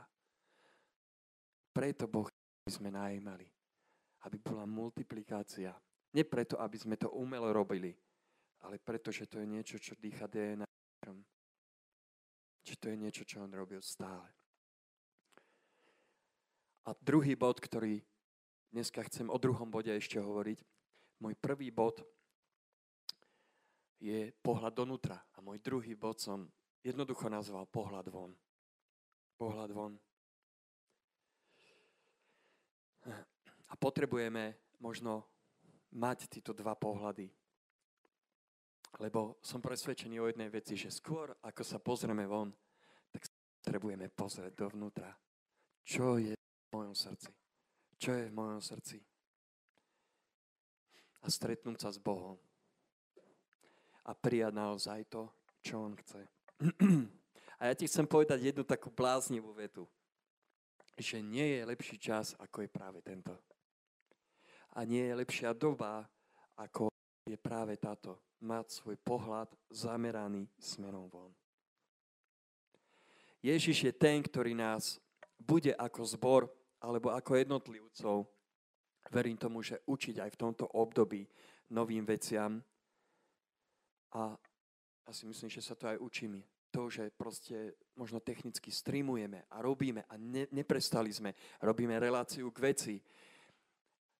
Preto 1.71 2.09
Boh 2.09 2.25
sme 2.67 2.89
najímali, 2.89 3.45
aby 4.25 4.37
bola 4.41 4.65
multiplikácia. 4.65 5.71
Nie 6.17 6.25
preto, 6.25 6.57
aby 6.57 6.75
sme 6.75 6.97
to 6.97 7.13
umelo 7.13 7.53
robili, 7.53 7.93
ale 8.65 8.81
preto, 8.81 9.13
že 9.13 9.29
to 9.29 9.37
je 9.39 9.47
niečo, 9.47 9.77
čo 9.77 9.93
dýcha 9.95 10.25
DNA. 10.27 10.65
Že 12.67 12.75
to 12.75 12.85
je 12.91 12.97
niečo, 12.97 13.23
čo 13.23 13.45
on 13.45 13.53
robil 13.53 13.79
stále. 13.79 14.27
A 16.87 16.95
druhý 17.03 17.35
bod, 17.35 17.59
ktorý 17.59 17.99
dneska 18.71 19.03
chcem 19.11 19.27
o 19.27 19.35
druhom 19.35 19.67
bode 19.67 19.91
ešte 19.91 20.23
hovoriť. 20.23 20.63
Môj 21.19 21.35
prvý 21.35 21.67
bod 21.67 21.99
je 23.99 24.31
pohľad 24.39 24.71
donútra. 24.71 25.19
A 25.35 25.43
môj 25.43 25.59
druhý 25.59 25.99
bod 25.99 26.23
som 26.23 26.47
jednoducho 26.79 27.27
nazval 27.27 27.67
pohľad 27.67 28.07
von. 28.07 28.31
Pohľad 29.35 29.69
von. 29.75 29.99
A 33.67 33.73
potrebujeme 33.75 34.55
možno 34.79 35.27
mať 35.91 36.39
títo 36.39 36.55
dva 36.55 36.71
pohľady. 36.79 37.27
Lebo 39.03 39.43
som 39.43 39.59
presvedčený 39.59 40.23
o 40.23 40.31
jednej 40.31 40.47
veci, 40.47 40.79
že 40.79 40.87
skôr 40.87 41.35
ako 41.43 41.67
sa 41.67 41.83
pozrieme 41.83 42.23
von, 42.23 42.47
tak 43.11 43.27
sa 43.27 43.35
potrebujeme 43.59 44.07
pozrieť 44.07 44.55
dovnútra. 44.55 45.11
Čo 45.83 46.15
je 46.15 46.46
mojom 46.73 46.95
srdci? 46.95 47.31
Čo 47.97 48.11
je 48.13 48.29
v 48.29 48.37
mojom 48.37 48.61
srdci? 48.61 48.97
A 51.23 51.27
stretnúť 51.27 51.77
sa 51.81 51.89
s 51.89 51.99
Bohom. 51.99 52.37
A 54.07 54.15
prijať 54.15 54.53
naozaj 54.55 55.03
to, 55.11 55.27
čo 55.59 55.83
On 55.83 55.93
chce. 55.97 56.21
A 57.57 57.61
ja 57.67 57.73
ti 57.73 57.89
chcem 57.89 58.05
povedať 58.05 58.53
jednu 58.53 58.61
takú 58.61 58.93
bláznivú 58.93 59.49
vetu. 59.51 59.89
Že 60.93 61.25
nie 61.25 61.57
je 61.57 61.61
lepší 61.65 61.97
čas, 61.97 62.37
ako 62.37 62.65
je 62.65 62.69
práve 62.69 63.01
tento. 63.01 63.33
A 64.77 64.85
nie 64.85 65.01
je 65.01 65.17
lepšia 65.17 65.57
doba, 65.57 66.05
ako 66.53 66.93
je 67.25 67.37
práve 67.37 67.73
táto. 67.81 68.21
Mať 68.37 68.77
svoj 68.77 68.97
pohľad 69.01 69.49
zameraný 69.73 70.45
smerom 70.61 71.09
von. 71.09 71.33
Ježiš 73.41 73.89
je 73.89 73.93
ten, 73.93 74.21
ktorý 74.21 74.53
nás 74.53 75.01
bude 75.37 75.73
ako 75.73 76.01
zbor 76.05 76.41
alebo 76.81 77.09
ako 77.13 77.35
jednotlivcov, 77.35 78.27
verím 79.11 79.37
tomu, 79.37 79.63
že 79.63 79.81
učiť 79.87 80.19
aj 80.19 80.29
v 80.35 80.39
tomto 80.39 80.65
období 80.75 81.25
novým 81.73 82.05
veciam. 82.05 82.61
A 84.13 84.35
asi 85.07 85.25
myslím, 85.27 85.49
že 85.49 85.61
sa 85.63 85.75
to 85.75 85.87
aj 85.87 85.97
učíme. 85.99 86.43
To, 86.71 86.91
že 86.91 87.09
proste 87.15 87.79
možno 87.95 88.19
technicky 88.19 88.69
streamujeme 88.69 89.47
a 89.49 89.63
robíme 89.63 90.03
a 90.03 90.13
ne, 90.19 90.45
neprestali 90.51 91.09
sme, 91.09 91.31
robíme 91.63 91.95
reláciu 91.95 92.51
k 92.51 92.59
veci, 92.59 92.95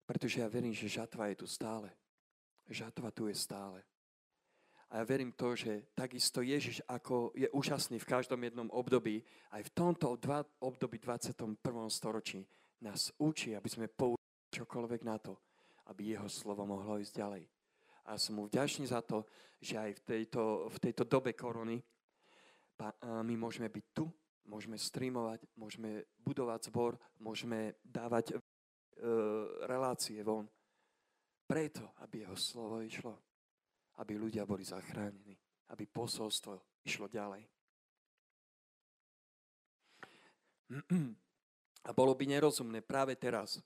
pretože 0.08 0.40
ja 0.40 0.48
verím, 0.48 0.72
že 0.72 0.88
žatva 0.88 1.28
je 1.28 1.44
tu 1.44 1.48
stále. 1.48 1.92
Žatva 2.72 3.12
tu 3.12 3.28
je 3.28 3.36
stále. 3.36 3.84
A 4.88 5.00
ja 5.00 5.04
verím 5.04 5.36
to, 5.36 5.52
že 5.52 5.92
takisto 5.92 6.40
Ježiš, 6.40 6.80
ako 6.88 7.36
je 7.36 7.52
úžasný 7.52 8.00
v 8.00 8.08
každom 8.08 8.40
jednom 8.40 8.72
období, 8.72 9.20
aj 9.52 9.68
v 9.68 9.74
tomto 9.76 10.16
dva, 10.16 10.48
období 10.64 10.96
21. 11.00 11.60
storočí 11.92 12.48
nás 12.80 13.12
učí, 13.20 13.52
aby 13.52 13.68
sme 13.68 13.92
použili 13.92 14.56
čokoľvek 14.56 15.02
na 15.04 15.20
to, 15.20 15.36
aby 15.92 16.16
jeho 16.16 16.30
slovo 16.32 16.64
mohlo 16.64 17.04
ísť 17.04 17.14
ďalej. 17.20 17.44
A 18.08 18.16
som 18.16 18.40
mu 18.40 18.48
vďačný 18.48 18.88
za 18.88 19.04
to, 19.04 19.28
že 19.60 19.76
aj 19.76 19.92
v 20.00 20.02
tejto, 20.08 20.72
v 20.72 20.78
tejto 20.80 21.04
dobe 21.04 21.36
korony 21.36 21.84
my 23.04 23.36
môžeme 23.36 23.68
byť 23.68 23.86
tu, 23.92 24.08
môžeme 24.48 24.80
streamovať, 24.80 25.44
môžeme 25.60 26.08
budovať 26.24 26.72
zbor, 26.72 26.96
môžeme 27.20 27.76
dávať 27.84 28.40
E, 28.98 29.06
relácie 29.70 30.24
von. 30.26 30.50
Preto, 31.48 31.94
aby 32.02 32.26
jeho 32.26 32.36
slovo 32.36 32.82
išlo. 32.82 33.14
Aby 33.98 34.18
ľudia 34.18 34.46
boli 34.46 34.64
zachránení. 34.64 35.34
Aby 35.74 35.90
posolstvo 35.90 36.84
išlo 36.86 37.10
ďalej. 37.12 37.44
A 41.88 41.90
bolo 41.96 42.12
by 42.12 42.28
nerozumné 42.28 42.84
práve 42.84 43.16
teraz, 43.16 43.64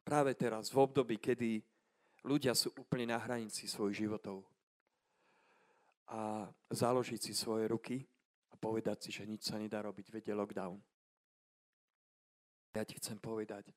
práve 0.00 0.32
teraz, 0.32 0.72
v 0.72 0.80
období, 0.80 1.20
kedy 1.20 1.60
ľudia 2.24 2.56
sú 2.56 2.72
úplne 2.80 3.12
na 3.12 3.20
hranici 3.20 3.68
svojich 3.68 4.08
životov 4.08 4.40
a 6.08 6.48
založiť 6.72 7.20
si 7.20 7.32
svoje 7.36 7.68
ruky 7.68 8.00
a 8.52 8.56
povedať 8.56 9.08
si, 9.08 9.10
že 9.12 9.28
nič 9.28 9.44
sa 9.44 9.60
nedá 9.60 9.84
robiť, 9.84 10.08
vedie 10.08 10.32
lockdown. 10.32 10.80
Ja 12.72 12.82
ti 12.88 12.96
chcem 12.96 13.20
povedať, 13.20 13.68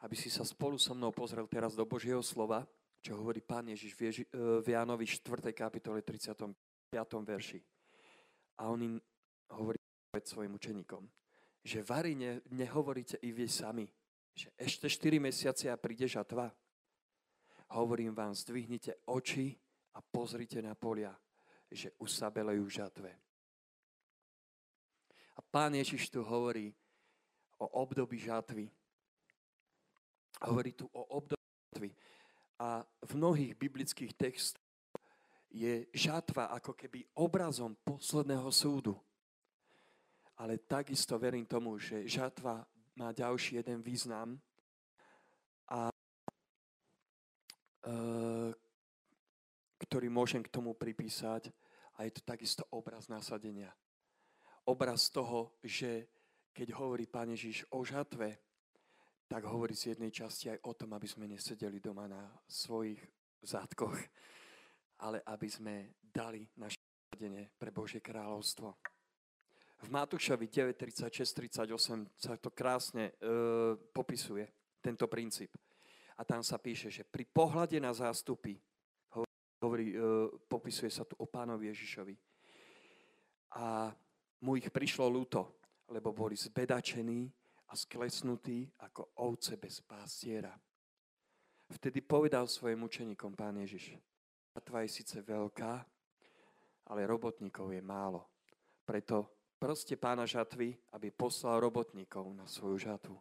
aby 0.00 0.16
si 0.16 0.32
sa 0.32 0.42
spolu 0.48 0.80
so 0.80 0.96
mnou 0.96 1.12
pozrel 1.12 1.44
teraz 1.46 1.76
do 1.76 1.84
Božieho 1.84 2.24
slova, 2.24 2.64
čo 2.98 3.18
hovorí 3.18 3.40
Pán 3.40 3.68
Ježiš 3.70 3.92
v, 3.94 4.00
Ježi, 4.10 4.24
v 4.34 4.66
Jánovi 4.66 5.06
4. 5.06 5.54
kapitole 5.54 6.02
35. 6.02 6.54
verši. 7.22 7.60
A 8.58 8.68
on 8.68 8.80
im 8.82 8.94
hovorí 9.54 9.78
pred 10.10 10.26
svojim 10.26 10.54
učeníkom, 10.54 11.06
že 11.62 11.84
vary 11.86 12.18
ne, 12.18 12.42
nehovoríte 12.50 13.22
i 13.22 13.30
vy 13.30 13.46
sami, 13.46 13.86
že 14.34 14.50
ešte 14.58 14.90
4 14.90 15.22
mesiace 15.22 15.70
a 15.70 15.78
príde 15.78 16.08
žatva. 16.10 16.50
Hovorím 17.74 18.16
vám, 18.16 18.32
zdvihnite 18.32 19.04
oči 19.12 19.52
a 19.94 20.00
pozrite 20.00 20.58
na 20.64 20.72
polia, 20.74 21.12
že 21.68 21.92
už 22.00 22.10
sa 22.10 22.32
belejú 22.32 22.64
žatve. 22.66 23.12
A 25.36 25.40
pán 25.44 25.76
Ježiš 25.76 26.10
tu 26.10 26.24
hovorí 26.24 26.74
o 27.60 27.66
období 27.78 28.18
žatvy, 28.18 28.72
Hovorí 30.42 30.72
tu 30.72 30.86
o 30.86 31.02
období. 31.04 31.37
A 32.58 32.82
v 33.06 33.12
mnohých 33.14 33.54
biblických 33.54 34.12
textoch 34.18 34.62
je 35.48 35.88
žatva 35.94 36.52
ako 36.52 36.76
keby 36.76 37.06
obrazom 37.16 37.72
posledného 37.86 38.50
súdu. 38.52 38.94
Ale 40.38 40.58
takisto 40.58 41.18
verím 41.18 41.46
tomu, 41.46 41.78
že 41.78 42.06
žatva 42.06 42.62
má 42.94 43.10
ďalší 43.14 43.62
jeden 43.62 43.82
význam 43.82 44.38
a 45.70 45.90
e, 47.82 47.92
ktorý 49.78 50.08
môžem 50.10 50.42
k 50.44 50.52
tomu 50.52 50.74
pripísať 50.74 51.50
a 51.98 52.06
je 52.06 52.12
to 52.14 52.22
takisto 52.22 52.62
obraz 52.70 53.10
nasadenia. 53.10 53.74
Obraz 54.68 55.10
toho, 55.10 55.58
že 55.64 56.06
keď 56.52 56.74
hovorí 56.74 57.06
Pán 57.06 57.30
Ježiš 57.34 57.66
o 57.70 57.82
žatve, 57.82 58.38
tak 59.28 59.44
hovorí 59.44 59.76
z 59.76 59.94
jednej 59.94 60.08
časti 60.08 60.48
aj 60.48 60.64
o 60.64 60.72
tom, 60.72 60.96
aby 60.96 61.04
sme 61.04 61.28
nesedeli 61.28 61.78
doma 61.84 62.08
na 62.08 62.24
svojich 62.48 62.98
zátkoch, 63.44 63.94
ale 65.04 65.20
aby 65.28 65.48
sme 65.48 65.74
dali 66.00 66.48
naše 66.56 66.80
vedenie 67.12 67.52
pre 67.60 67.68
Božie 67.68 68.00
kráľovstvo. 68.00 68.72
V 69.78 69.88
Matúšovi 69.94 70.48
9, 70.50 70.74
36, 70.74 71.22
38 71.62 72.18
sa 72.18 72.34
to 72.40 72.50
krásne 72.50 73.14
e, 73.14 73.28
popisuje, 73.94 74.48
tento 74.82 75.06
princíp. 75.06 75.54
A 76.18 76.26
tam 76.26 76.42
sa 76.42 76.58
píše, 76.58 76.90
že 76.90 77.06
pri 77.06 77.22
pohľade 77.28 77.78
na 77.78 77.94
zástupy, 77.94 78.58
hovorí, 79.62 79.94
e, 79.94 80.34
popisuje 80.50 80.90
sa 80.90 81.06
tu 81.06 81.14
o 81.20 81.30
pánovi 81.30 81.70
Ježišovi, 81.70 82.16
a 83.54 83.94
mu 84.44 84.58
ich 84.58 84.68
prišlo 84.68 85.08
ľúto, 85.08 85.62
lebo 85.88 86.12
boli 86.12 86.36
zbedačení 86.36 87.32
a 87.68 87.72
sklesnutý 87.76 88.68
ako 88.80 89.12
ovce 89.20 89.60
bez 89.60 89.84
pástiera. 89.84 90.56
Vtedy 91.68 92.00
povedal 92.00 92.48
svojim 92.48 92.80
učeníkom 92.80 93.36
pán 93.36 93.60
Ježiš, 93.60 93.92
žatva 94.56 94.88
je 94.88 94.90
síce 94.90 95.20
veľká, 95.20 95.84
ale 96.88 97.04
robotníkov 97.04 97.68
je 97.76 97.82
málo. 97.84 98.24
Preto 98.88 99.44
proste 99.60 100.00
pána 100.00 100.24
žatvy, 100.24 100.72
aby 100.96 101.12
poslal 101.12 101.60
robotníkov 101.60 102.24
na 102.32 102.48
svoju 102.48 102.80
žatvu. 102.80 103.16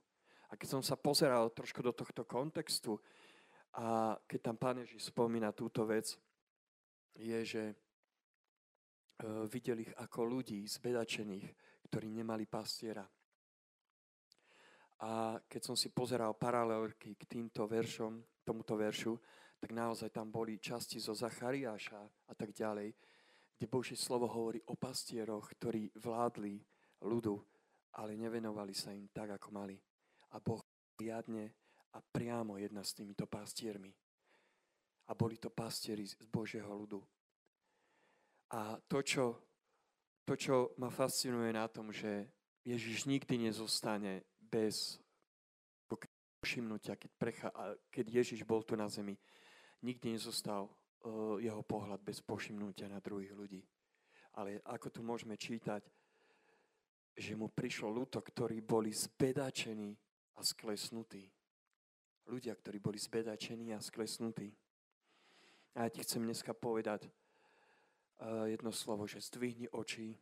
A 0.47 0.55
keď 0.55 0.79
som 0.79 0.83
sa 0.85 0.95
pozeral 0.95 1.51
trošku 1.51 1.83
do 1.83 1.91
tohto 1.91 2.23
kontextu 2.23 2.95
a 3.75 4.15
keď 4.23 4.39
tam 4.39 4.55
pán 4.55 4.79
Ježiš 4.79 5.11
spomína 5.11 5.51
túto 5.51 5.83
vec, 5.83 6.15
je, 7.19 7.39
že 7.43 7.63
e, 7.67 7.75
videli 9.51 9.83
ich 9.83 9.93
ako 9.99 10.23
ľudí 10.23 10.63
zbedačených, 10.63 11.47
ktorí 11.91 12.07
nemali 12.07 12.47
pastiera. 12.47 13.03
A 14.97 15.37
keď 15.45 15.61
som 15.61 15.75
si 15.77 15.93
pozeral 15.93 16.33
paralelky 16.33 17.13
k 17.13 17.23
týmto 17.29 17.69
veršom, 17.69 18.17
tomuto 18.41 18.73
veršu, 18.73 19.13
tak 19.61 19.73
naozaj 19.73 20.09
tam 20.09 20.29
boli 20.33 20.57
časti 20.57 20.97
zo 20.97 21.13
Zachariáša 21.13 22.01
a 22.29 22.33
tak 22.33 22.53
ďalej, 22.53 22.93
kde 23.57 23.65
Božie 23.69 23.97
slovo 23.97 24.29
hovorí 24.29 24.61
o 24.69 24.77
pastieroch, 24.77 25.49
ktorí 25.57 25.89
vládli 25.97 26.61
ľudu, 27.01 27.37
ale 27.97 28.17
nevenovali 28.17 28.73
sa 28.73 28.93
im 28.93 29.09
tak, 29.09 29.37
ako 29.37 29.49
mali. 29.53 29.77
A 30.33 30.41
Boh 30.41 30.61
riadne 30.97 31.53
a 31.93 32.01
priamo 32.01 32.57
jedna 32.57 32.85
s 32.85 32.93
týmito 32.93 33.25
pastiermi. 33.25 33.93
a 35.07 35.15
boli 35.15 35.39
to 35.39 35.47
pastieri 35.49 36.03
z 36.03 36.19
Božieho 36.27 36.67
ľudu. 36.67 36.99
A 38.51 38.75
to, 38.87 38.99
čo, 39.03 39.39
to, 40.27 40.35
čo 40.35 40.75
ma 40.79 40.91
fascinuje 40.91 41.51
na 41.55 41.67
tom, 41.67 41.91
že 41.95 42.27
Ježiš 42.67 43.07
nikdy 43.07 43.47
nezostane 43.47 44.27
bez 44.47 44.99
všimnutia, 46.47 46.95
keď, 46.95 47.11
precha, 47.19 47.49
keď 47.91 48.23
Ježiš 48.23 48.47
bol 48.47 48.63
tu 48.63 48.79
na 48.79 48.87
zemi, 48.87 49.19
nikdy 49.83 50.15
nezostal 50.15 50.71
uh, 50.71 51.35
jeho 51.43 51.61
pohľad 51.65 51.99
bez 52.01 52.23
pošimnutia 52.23 52.87
na 52.87 53.03
druhých 53.03 53.35
ľudí. 53.35 53.61
Ale 54.37 54.61
ako 54.63 54.87
tu 54.87 55.01
môžeme 55.03 55.35
čítať, 55.35 55.83
že 57.17 57.33
mu 57.33 57.49
prišlo 57.49 57.89
ľúto, 57.89 58.21
ktorí 58.21 58.61
boli 58.61 58.93
zbedačení 58.93 59.97
a 60.37 60.41
sklesnutí. 60.45 61.25
Ľudia, 62.29 62.53
ktorí 62.53 62.77
boli 62.77 63.01
zbedačení 63.01 63.73
a 63.73 63.81
sklesnutí. 63.81 64.53
A 65.73 65.85
ja 65.85 65.89
ti 65.89 66.05
chcem 66.05 66.21
dneska 66.21 66.53
povedať 66.53 67.09
uh, 67.09 68.45
jedno 68.45 68.69
slovo, 68.69 69.09
že 69.09 69.19
zdvihni 69.19 69.73
oči 69.73 70.13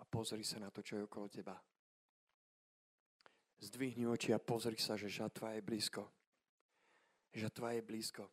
a 0.00 0.04
pozri 0.04 0.44
sa 0.44 0.60
na 0.60 0.68
to, 0.68 0.84
čo 0.84 1.00
je 1.00 1.06
okolo 1.08 1.26
teba. 1.32 1.56
Zdvihni 3.60 4.08
oči 4.08 4.32
a 4.32 4.40
pozri 4.40 4.80
sa, 4.80 4.96
že 4.96 5.12
žatva 5.12 5.52
je 5.52 5.60
blízko. 5.60 6.08
Žatva 7.36 7.76
je 7.76 7.82
blízko. 7.84 8.24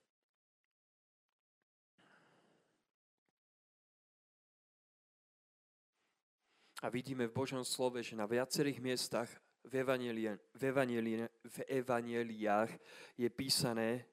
A 6.82 6.90
vidíme 6.90 7.28
v 7.28 7.34
Božom 7.34 7.66
slove, 7.66 8.00
že 8.00 8.16
na 8.16 8.30
viacerých 8.30 8.80
miestach 8.80 9.28
v, 9.66 9.84
evanielie, 9.84 10.40
v, 10.56 10.62
evanielie, 10.72 11.28
v 11.44 11.58
evanieliách 11.68 12.72
je 13.18 13.28
písané, 13.28 14.06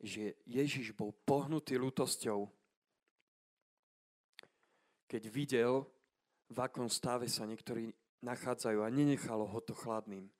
že 0.00 0.38
Ježiš 0.46 0.94
bol 0.96 1.12
pohnutý 1.26 1.76
lutosťou, 1.76 2.48
keď 5.06 5.22
videl, 5.28 5.84
v 6.48 6.58
akom 6.62 6.88
stave 6.88 7.28
sa 7.28 7.44
niektorí 7.44 7.92
nachádzajú 8.22 8.86
a 8.86 8.88
nenechalo 8.88 9.44
ho 9.44 9.58
to 9.60 9.74
chladným. 9.74 10.30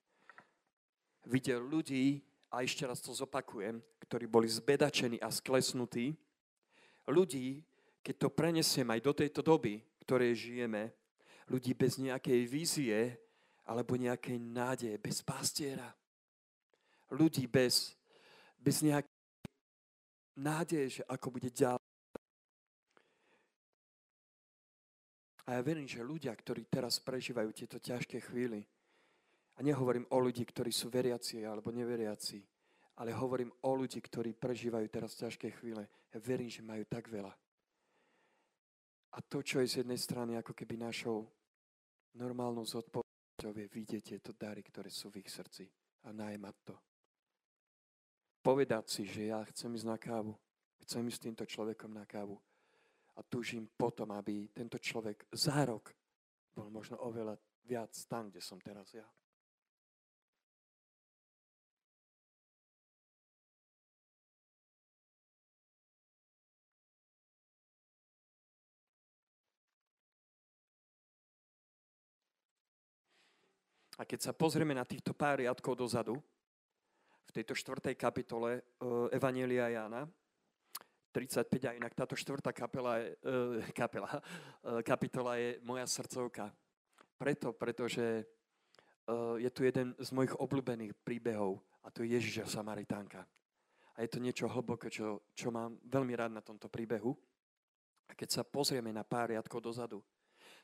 Videl 1.27 1.63
ľudí, 1.63 2.23
a 2.53 2.63
ešte 2.63 2.87
raz 2.87 3.01
to 3.01 3.11
zopakujem, 3.17 3.81
ktorí 4.07 4.29
boli 4.29 4.47
zbedačení 4.47 5.17
a 5.19 5.33
sklesnutí, 5.33 6.15
ľudí, 7.09 7.65
keď 8.03 8.15
to 8.19 8.29
prenesiem 8.29 8.87
aj 8.93 9.01
do 9.01 9.13
tejto 9.15 9.41
doby, 9.41 9.83
ktorej 10.05 10.35
žijeme, 10.35 10.93
ľudí 11.49 11.73
bez 11.75 11.99
nejakej 11.99 12.41
vízie 12.47 12.99
alebo 13.67 13.95
nejakej 13.97 14.39
nádeje, 14.39 14.95
bez 14.99 15.23
pastiera. 15.23 15.95
Ľudí 17.09 17.47
bez, 17.47 17.95
bez 18.59 18.83
nejakej 18.83 19.11
nádeje, 20.37 21.01
že 21.01 21.03
ako 21.07 21.39
bude 21.39 21.51
ďalej. 21.51 21.82
A 25.47 25.59
ja 25.59 25.61
verím, 25.61 25.91
že 25.91 26.07
ľudia, 26.07 26.31
ktorí 26.31 26.71
teraz 26.71 27.03
prežívajú 27.03 27.51
tieto 27.51 27.83
ťažké 27.83 28.23
chvíli, 28.23 28.63
a 29.57 29.59
nehovorím 29.61 30.09
o 30.09 30.19
ľudí, 30.19 30.45
ktorí 30.49 30.73
sú 30.73 30.89
veriaci 30.89 31.45
alebo 31.45 31.69
neveriaci, 31.69 32.41
ale 32.97 33.13
hovorím 33.13 33.53
o 33.69 33.71
ľudí, 33.77 34.01
ktorí 34.01 34.33
prežívajú 34.33 34.87
teraz 34.89 35.13
ťažké 35.17 35.51
chvíle. 35.61 35.89
Ja 36.13 36.19
verím, 36.21 36.49
že 36.49 36.65
majú 36.65 36.85
tak 36.89 37.09
veľa. 37.09 37.33
A 39.13 39.19
to, 39.21 39.45
čo 39.45 39.61
je 39.61 39.69
z 39.69 39.77
jednej 39.85 40.01
strany 40.01 40.41
ako 40.41 40.57
keby 40.57 40.81
našou 40.81 41.29
normálnou 42.17 42.65
zodpovednosťou, 42.65 43.53
je 43.53 43.69
vidieť 43.69 44.03
tieto 44.17 44.33
dary, 44.33 44.65
ktoré 44.65 44.89
sú 44.89 45.13
v 45.13 45.21
ich 45.21 45.29
srdci 45.29 45.69
a 46.09 46.17
najmať 46.17 46.57
to. 46.65 46.77
Povedať 48.41 48.85
si, 48.89 49.03
že 49.05 49.29
ja 49.29 49.45
chcem 49.53 49.69
ísť 49.77 49.87
na 49.87 50.01
kávu, 50.01 50.33
chcem 50.81 51.05
ísť 51.05 51.17
s 51.21 51.25
týmto 51.29 51.45
človekom 51.45 51.93
na 51.93 52.09
kávu 52.09 52.41
a 53.17 53.21
túžim 53.23 53.69
potom, 53.77 54.09
aby 54.17 54.49
tento 54.53 54.81
človek 54.81 55.29
za 55.33 55.65
rok 55.69 55.93
bol 56.53 56.69
možno 56.73 57.01
oveľa 57.01 57.37
viac 57.65 57.93
tam, 58.09 58.29
kde 58.29 58.41
som 58.41 58.61
teraz 58.61 58.93
ja. 58.93 59.05
A 74.01 74.09
keď 74.09 74.19
sa 74.19 74.33
pozrieme 74.35 74.75
na 74.75 74.83
týchto 74.83 75.15
pár 75.15 75.39
riadkov 75.39 75.79
dozadu, 75.79 76.19
v 77.29 77.31
tejto 77.31 77.55
štvrtej 77.55 77.95
kapitole 77.95 78.61
uh, 78.61 79.07
Evanielia 79.15 79.71
Jána, 79.71 80.11
35 81.13 81.69
a 81.69 81.77
inak 81.77 81.93
táto 81.93 82.17
štvrtá 82.17 82.51
kapela 82.57 82.99
je, 82.99 83.13
uh, 83.29 83.61
kapela, 83.77 84.09
uh, 84.09 84.81
kapitola 84.81 85.37
je 85.37 85.61
moja 85.63 85.87
srdcovka. 85.87 86.49
Preto, 87.21 87.53
pretože 87.53 88.25
uh, 89.07 89.37
je 89.37 89.51
tu 89.53 89.63
jeden 89.63 89.95
z 90.01 90.09
mojich 90.11 90.35
obľúbených 90.41 90.97
príbehov 91.05 91.61
a 91.85 91.93
to 91.93 92.03
je 92.03 92.17
Ježiša 92.17 92.49
Samaritánka. 92.49 93.23
A 93.93 93.99
je 94.01 94.09
to 94.09 94.19
niečo 94.19 94.49
hlboké, 94.49 94.89
čo, 94.89 95.29
čo 95.37 95.53
mám 95.53 95.77
veľmi 95.85 96.17
rád 96.17 96.33
na 96.33 96.41
tomto 96.41 96.73
príbehu. 96.73 97.13
A 98.09 98.17
keď 98.17 98.41
sa 98.41 98.43
pozrieme 98.43 98.89
na 98.89 99.05
pár 99.05 99.31
riadkov 99.31 99.61
dozadu, 99.61 100.01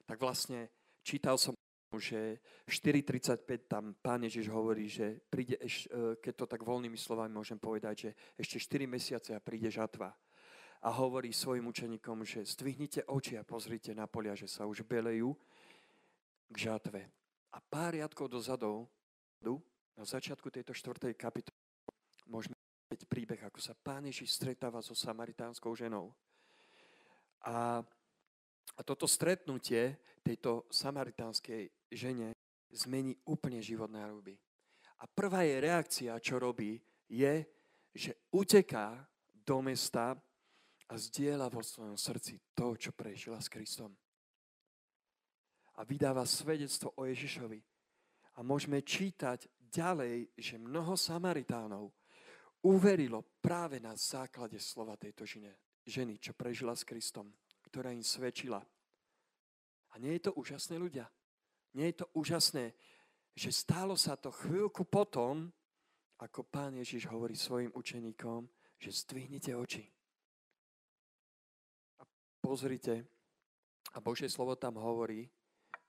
tak 0.09 0.17
vlastne 0.17 0.73
čítal 1.05 1.37
som 1.37 1.53
že 1.97 2.45
4.35 2.69 3.65
tam 3.65 3.97
pán 3.97 4.21
Ježiš 4.21 4.53
hovorí, 4.53 4.93
že 4.93 5.25
príde, 5.33 5.57
keď 6.21 6.35
to 6.37 6.45
tak 6.45 6.61
voľnými 6.61 7.01
slovami 7.01 7.33
môžem 7.33 7.57
povedať, 7.57 7.95
že 7.97 8.11
ešte 8.37 8.61
4 8.77 8.85
mesiace 8.85 9.33
a 9.33 9.41
príde 9.41 9.73
žatva. 9.73 10.13
A 10.83 10.89
hovorí 10.95 11.35
svojim 11.35 11.67
učeníkom, 11.67 12.23
že 12.23 12.47
stvihnite 12.47 13.03
oči 13.11 13.35
a 13.35 13.43
pozrite 13.43 13.91
na 13.95 14.07
polia, 14.07 14.39
že 14.39 14.47
sa 14.47 14.67
už 14.67 14.87
belejú 14.87 15.35
k 16.49 16.71
žatve. 16.71 17.03
A 17.51 17.59
pár 17.59 17.99
riadkov 17.99 18.31
dozadu, 18.31 18.87
na 19.99 20.05
začiatku 20.07 20.47
tejto 20.51 20.71
štvrtej 20.71 21.19
kapitoly, 21.19 21.59
môžeme 22.31 22.55
vidieť 22.87 23.11
príbeh, 23.11 23.43
ako 23.43 23.59
sa 23.59 23.75
pán 23.75 24.07
Ježiš 24.07 24.39
stretáva 24.39 24.79
so 24.79 24.95
samaritánskou 24.95 25.75
ženou. 25.75 26.15
A 27.43 27.83
a 28.79 28.81
toto 28.87 29.11
stretnutie 29.11 29.99
tejto 30.23 30.71
samaritánskej 30.71 31.67
žene 31.91 32.31
zmení 32.71 33.19
úplne 33.27 33.59
život 33.59 33.91
náruby. 33.91 34.39
A 35.03 35.05
prvá 35.11 35.43
jej 35.43 35.59
reakcia, 35.59 36.23
čo 36.23 36.39
robí, 36.39 36.79
je, 37.11 37.43
že 37.91 38.13
uteká 38.31 39.03
do 39.33 39.59
mesta 39.65 40.15
a 40.89 40.95
zdieľa 40.97 41.53
vo 41.53 41.61
svojom 41.61 41.97
srdci 42.01 42.41
to, 42.57 42.77
čo 42.77 42.97
prežila 42.97 43.39
s 43.39 43.53
Kristom. 43.53 43.93
A 45.79 45.85
vydáva 45.85 46.27
svedectvo 46.27 46.97
o 46.97 47.07
Ježišovi. 47.07 47.61
A 48.39 48.47
môžeme 48.47 48.83
čítať 48.83 49.47
ďalej, 49.59 50.33
že 50.39 50.59
mnoho 50.59 50.95
Samaritánov 50.95 51.93
uverilo 52.65 53.23
práve 53.43 53.79
na 53.79 53.95
základe 53.95 54.59
slova 54.59 54.99
tejto 54.99 55.27
ženy, 55.87 56.19
čo 56.19 56.35
prežila 56.35 56.75
s 56.75 56.87
Kristom 56.87 57.31
ktorá 57.69 57.93
im 57.93 58.01
svedčila. 58.01 58.65
A 59.93 59.95
nie 60.01 60.17
je 60.17 60.33
to 60.33 60.33
úžasné, 60.41 60.81
ľudia? 60.81 61.05
Nie 61.77 61.93
je 61.93 62.01
to 62.01 62.07
úžasné, 62.17 62.73
že 63.37 63.53
stálo 63.53 63.93
sa 63.95 64.17
to 64.17 64.33
chvíľku 64.33 64.89
potom, 64.89 65.53
ako 66.19 66.49
pán 66.49 66.75
Ježiš 66.81 67.07
hovorí 67.13 67.37
svojim 67.37 67.71
učeníkom, 67.77 68.49
že 68.81 68.91
stvihnite 68.91 69.53
oči. 69.53 69.85
Pozrite, 72.49 73.05
a 73.93 74.01
Božie 74.01 74.25
slovo 74.25 74.57
tam 74.57 74.81
hovorí, 74.81 75.29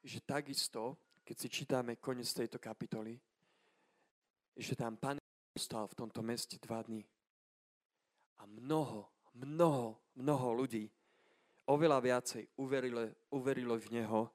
že 0.04 0.20
takisto, 0.20 1.00
keď 1.24 1.36
si 1.40 1.48
čítame 1.48 1.96
koniec 2.04 2.28
tejto 2.36 2.60
kapitoly, 2.60 3.16
že 4.60 4.76
tam 4.76 5.00
pán 5.00 5.16
stal 5.56 5.88
v 5.88 5.96
tomto 5.96 6.20
meste 6.20 6.60
dva 6.60 6.84
dní. 6.84 7.00
A 8.40 8.44
mnoho, 8.44 9.08
mnoho, 9.40 10.04
mnoho 10.20 10.48
ľudí 10.52 10.92
oveľa 11.64 12.04
viacej 12.04 12.44
uverilo, 12.60 13.08
uverilo 13.32 13.80
v 13.80 13.96
Neho 13.96 14.28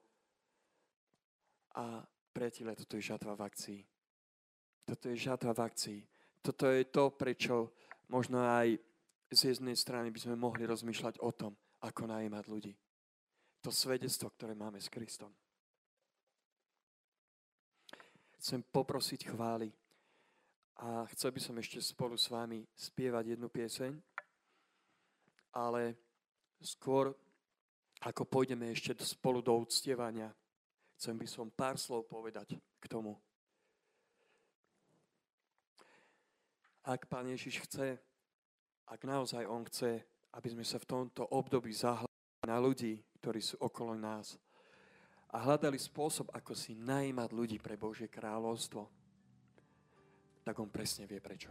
a 1.76 2.08
priateľe, 2.32 2.72
toto 2.72 2.96
je 2.96 3.04
žatva 3.04 3.36
v 3.36 3.44
akcii. 3.44 3.80
Toto 4.88 5.12
je 5.12 5.16
žatva 5.20 5.52
v 5.52 5.60
akcii. 5.60 6.00
Toto 6.40 6.72
je 6.72 6.88
to, 6.88 7.12
prečo 7.20 7.76
možno 8.08 8.40
aj 8.40 8.80
z 9.28 9.40
jednej 9.52 9.76
strany 9.76 10.08
by 10.08 10.24
sme 10.24 10.40
mohli 10.40 10.64
rozmýšľať 10.64 11.20
o 11.20 11.28
tom, 11.28 11.52
ako 11.84 12.08
najímať 12.08 12.44
ľudí. 12.48 12.72
To 13.60 13.68
svedectvo, 13.68 14.32
ktoré 14.32 14.56
máme 14.56 14.80
s 14.80 14.88
Kristom. 14.88 15.28
Chcem 18.40 18.60
poprosiť 18.60 19.28
chvály 19.32 19.72
a 20.80 21.08
chcel 21.16 21.32
by 21.32 21.40
som 21.40 21.56
ešte 21.56 21.80
spolu 21.80 22.16
s 22.16 22.28
vami 22.28 22.64
spievať 22.76 23.36
jednu 23.36 23.48
pieseň, 23.48 23.92
ale 25.56 25.96
skôr 26.60 27.12
ako 28.04 28.28
pôjdeme 28.28 28.68
ešte 28.68 28.92
spolu 29.00 29.40
do 29.40 29.56
uctievania, 29.56 30.28
chcem 31.00 31.16
by 31.16 31.24
som 31.24 31.48
pár 31.48 31.80
slov 31.80 32.04
povedať 32.04 32.60
k 32.80 32.84
tomu. 32.84 33.16
Ak 36.84 37.08
Pán 37.08 37.24
Ježiš 37.32 37.64
chce, 37.64 37.96
ak 38.84 39.00
naozaj 39.08 39.48
On 39.48 39.64
chce, 39.64 40.04
aby 40.34 40.48
sme 40.50 40.66
sa 40.66 40.82
v 40.82 40.88
tomto 40.88 41.22
období 41.30 41.70
zahľadili 41.70 42.46
na 42.46 42.58
ľudí, 42.58 42.98
ktorí 43.22 43.40
sú 43.40 43.56
okolo 43.62 43.94
nás 43.94 44.36
a 45.34 45.42
hľadali 45.42 45.78
spôsob, 45.78 46.30
ako 46.30 46.54
si 46.54 46.78
najímať 46.78 47.30
ľudí 47.34 47.58
pre 47.58 47.74
Božie 47.74 48.06
kráľovstvo, 48.06 48.86
tak 50.46 50.54
On 50.62 50.70
presne 50.70 51.10
vie 51.10 51.18
prečo. 51.18 51.50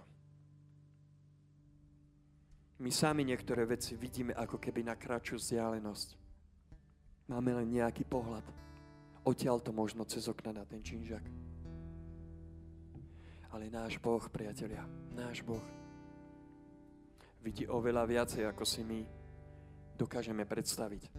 My 2.79 2.91
sami 2.91 3.27
niektoré 3.27 3.67
veci 3.67 3.99
vidíme 3.99 4.31
ako 4.35 4.59
keby 4.59 4.87
na 4.87 4.95
kratšiu 4.95 5.39
vzdialenosť. 5.39 6.09
Máme 7.31 7.55
len 7.59 7.75
nejaký 7.75 8.03
pohľad. 8.07 8.43
Odtiaľ 9.23 9.63
to 9.63 9.71
možno 9.71 10.03
cez 10.03 10.27
okna 10.27 10.51
na 10.51 10.63
ten 10.67 10.83
činžak. 10.83 11.23
Ale 13.51 13.71
náš 13.71 13.99
Boh, 13.99 14.19
priatelia, 14.27 14.83
náš 15.15 15.39
Boh 15.45 15.82
vidí 17.43 17.67
oveľa 17.67 18.07
viacej, 18.07 18.47
ako 18.47 18.63
si 18.63 18.81
my 18.87 19.03
dokážeme 19.99 20.47
predstaviť. 20.47 21.11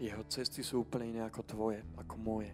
Jeho 0.00 0.24
cesty 0.26 0.64
sú 0.64 0.82
úplne 0.82 1.12
iné 1.14 1.22
ako 1.22 1.44
tvoje, 1.44 1.84
ako 2.00 2.14
moje. 2.18 2.50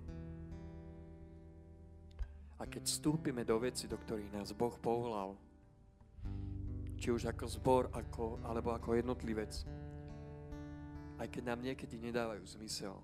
A 2.59 2.67
keď 2.67 2.91
vstúpime 2.91 3.47
do 3.47 3.57
veci, 3.63 3.87
do 3.87 3.95
ktorých 3.95 4.35
nás 4.35 4.51
Boh 4.51 4.75
povolal, 4.83 5.39
či 6.99 7.15
už 7.15 7.31
ako 7.31 7.45
zbor, 7.47 7.85
ako, 7.95 8.43
alebo 8.43 8.75
ako 8.75 8.99
jednotlivec, 8.99 9.55
aj 11.23 11.29
keď 11.31 11.43
nám 11.55 11.63
niekedy 11.63 11.95
nedávajú 12.03 12.43
zmysel, 12.59 12.99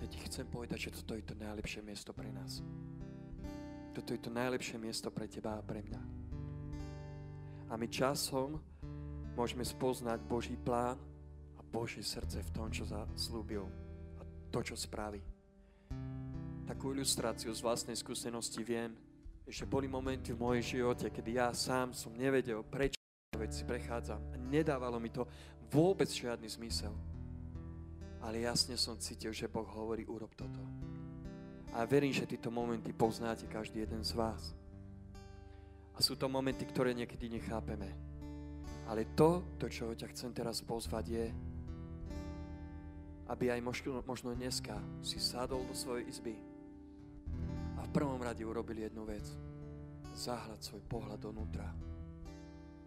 ja 0.00 0.06
ti 0.08 0.18
chcem 0.24 0.48
povedať, 0.48 0.88
že 0.88 0.94
toto 1.04 1.12
je 1.12 1.24
to 1.26 1.36
najlepšie 1.36 1.84
miesto 1.84 2.16
pre 2.16 2.32
nás. 2.32 2.64
Toto 3.92 4.14
je 4.16 4.20
to 4.22 4.30
najlepšie 4.32 4.80
miesto 4.80 5.12
pre 5.12 5.28
teba 5.28 5.58
a 5.58 5.62
pre 5.62 5.84
mňa. 5.84 6.17
A 7.68 7.76
my 7.76 7.86
časom 7.88 8.56
môžeme 9.36 9.62
spoznať 9.62 10.24
Boží 10.24 10.56
plán 10.56 10.96
a 11.54 11.60
Božie 11.62 12.02
srdce 12.02 12.40
v 12.42 12.50
tom, 12.50 12.72
čo 12.72 12.88
zaslúbil 12.88 13.68
a 14.18 14.22
to, 14.50 14.60
čo 14.64 14.74
spraví. 14.74 15.20
Takú 16.66 16.92
ilustráciu 16.92 17.52
z 17.54 17.64
vlastnej 17.64 17.96
skúsenosti 17.96 18.60
viem, 18.60 18.92
že 19.48 19.64
boli 19.64 19.88
momenty 19.88 20.36
v 20.36 20.42
mojej 20.42 20.76
živote, 20.76 21.08
kedy 21.08 21.40
ja 21.40 21.48
sám 21.56 21.96
som 21.96 22.12
nevedel, 22.12 22.60
prečo 22.66 23.00
veci 23.38 23.64
prechádzam 23.64 24.20
a 24.32 24.36
nedávalo 24.36 25.00
mi 25.00 25.08
to 25.08 25.24
vôbec 25.70 26.10
žiadny 26.10 26.48
zmysel. 26.50 26.92
Ale 28.18 28.42
jasne 28.42 28.74
som 28.74 28.98
cítil, 28.98 29.30
že 29.30 29.46
Boh 29.46 29.64
hovorí, 29.64 30.02
urob 30.04 30.34
toto. 30.34 30.60
A 31.72 31.86
verím, 31.86 32.10
že 32.10 32.26
tieto 32.26 32.50
momenty 32.50 32.90
poznáte 32.90 33.46
každý 33.46 33.86
jeden 33.86 34.02
z 34.02 34.18
vás. 34.18 34.57
A 35.98 36.00
sú 36.00 36.14
to 36.14 36.30
momenty, 36.30 36.62
ktoré 36.62 36.94
niekedy 36.94 37.26
nechápeme. 37.26 37.90
Ale 38.86 39.18
to, 39.18 39.42
to, 39.58 39.66
čo 39.66 39.90
ťa 39.98 40.14
chcem 40.14 40.30
teraz 40.30 40.62
pozvať, 40.62 41.04
je, 41.10 41.26
aby 43.28 43.50
aj 43.50 43.60
možno, 43.60 44.00
možno 44.06 44.30
dneska 44.32 44.78
si 45.02 45.18
sadol 45.18 45.66
do 45.66 45.74
svojej 45.74 46.06
izby 46.06 46.38
a 47.76 47.84
v 47.84 47.90
prvom 47.90 48.22
rade 48.22 48.40
urobil 48.46 48.78
jednu 48.78 49.04
vec. 49.04 49.26
Zahľad 50.14 50.62
svoj 50.62 50.82
pohľad 50.88 51.20
donútra. 51.20 51.68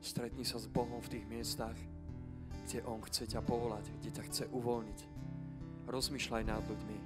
Stretni 0.01 0.41
sa 0.41 0.57
s 0.57 0.65
Bohom 0.65 1.03
v 1.03 1.11
tých 1.13 1.25
miestach, 1.29 1.77
kde 2.65 2.81
On 2.89 3.03
chce 3.05 3.29
ťa 3.29 3.45
povolať, 3.45 3.91
kde 4.01 4.09
ťa 4.09 4.23
chce 4.31 4.43
uvoľniť. 4.49 4.99
Rozmýšľaj 5.85 6.43
nad 6.47 6.63
ľuďmi 6.65 6.99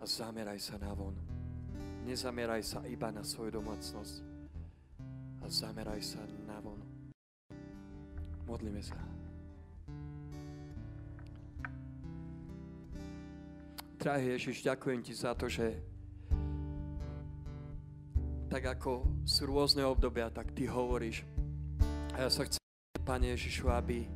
a 0.00 0.04
zameraj 0.06 0.60
sa 0.62 0.78
na 0.78 0.94
von. 0.94 1.16
Nezameraj 2.06 2.62
sa 2.62 2.80
iba 2.86 3.10
na 3.10 3.26
svoju 3.26 3.60
domácnosť, 3.60 4.29
zameraj 5.50 5.98
sa 5.98 6.22
na 6.46 6.62
von. 6.62 6.78
Modlíme 8.46 8.78
sa. 8.78 8.94
Drahý 13.98 14.38
Ježiš, 14.38 14.62
ďakujem 14.64 15.02
Ti 15.02 15.12
za 15.12 15.34
to, 15.34 15.50
že 15.50 15.76
tak 18.48 18.62
ako 18.66 19.04
sú 19.26 19.50
rôzne 19.50 19.84
obdobia, 19.84 20.30
tak 20.30 20.54
Ty 20.54 20.70
hovoríš. 20.70 21.26
A 22.14 22.24
ja 22.24 22.30
sa 22.30 22.46
chcem, 22.46 22.62
Pane 23.02 23.34
Ježišu, 23.34 23.68
aby 23.74 24.06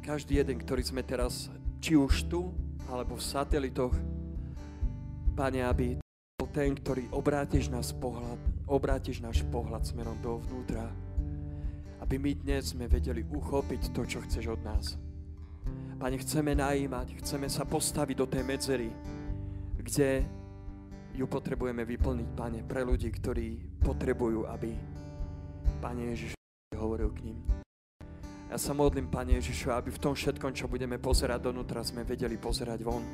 každý 0.00 0.40
jeden, 0.40 0.58
ktorý 0.64 0.82
sme 0.82 1.04
teraz, 1.04 1.52
či 1.78 1.94
už 1.94 2.26
tu, 2.26 2.50
alebo 2.88 3.20
v 3.20 3.24
satelitoch, 3.24 3.94
Pane, 5.36 5.60
aby 5.62 6.00
bol 6.40 6.48
ten, 6.50 6.76
ktorý 6.76 7.08
obrátiš 7.12 7.68
nás 7.72 7.92
pohľad, 7.94 8.51
obrátiš 8.72 9.20
náš 9.20 9.44
pohľad 9.52 9.84
smerom 9.84 10.16
dovnútra, 10.24 10.88
aby 12.00 12.16
my 12.16 12.32
dnes 12.40 12.72
sme 12.72 12.88
vedeli 12.88 13.20
uchopiť 13.20 13.92
to, 13.92 14.08
čo 14.08 14.24
chceš 14.24 14.56
od 14.56 14.60
nás. 14.64 14.96
Pane, 16.00 16.16
chceme 16.16 16.56
najímať, 16.56 17.20
chceme 17.20 17.52
sa 17.52 17.68
postaviť 17.68 18.16
do 18.16 18.26
tej 18.26 18.42
medzery, 18.42 18.88
kde 19.76 20.24
ju 21.12 21.28
potrebujeme 21.28 21.84
vyplniť, 21.84 22.28
Pane, 22.32 22.60
pre 22.64 22.80
ľudí, 22.80 23.12
ktorí 23.12 23.76
potrebujú, 23.84 24.48
aby 24.48 24.72
Pane 25.84 26.16
Ježiš 26.16 26.32
hovoril 26.72 27.12
k 27.12 27.28
ním. 27.28 27.38
Ja 28.48 28.56
sa 28.56 28.72
modlím, 28.72 29.12
Pane 29.12 29.36
Ježišu, 29.36 29.68
aby 29.68 29.92
v 29.92 30.00
tom 30.00 30.16
všetkom, 30.16 30.56
čo 30.56 30.64
budeme 30.64 30.96
pozerať 30.96 31.44
donútra, 31.44 31.84
sme 31.84 32.08
vedeli 32.08 32.40
pozerať 32.40 32.80
von 32.80 33.04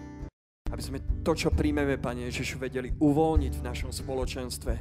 aby 0.68 0.82
sme 0.84 0.98
to, 1.24 1.32
čo 1.32 1.48
príjmeme, 1.48 1.96
Pane 1.96 2.28
Ježišu, 2.28 2.60
vedeli 2.60 2.92
uvoľniť 2.92 3.52
v 3.56 3.64
našom 3.64 3.90
spoločenstve. 3.92 4.72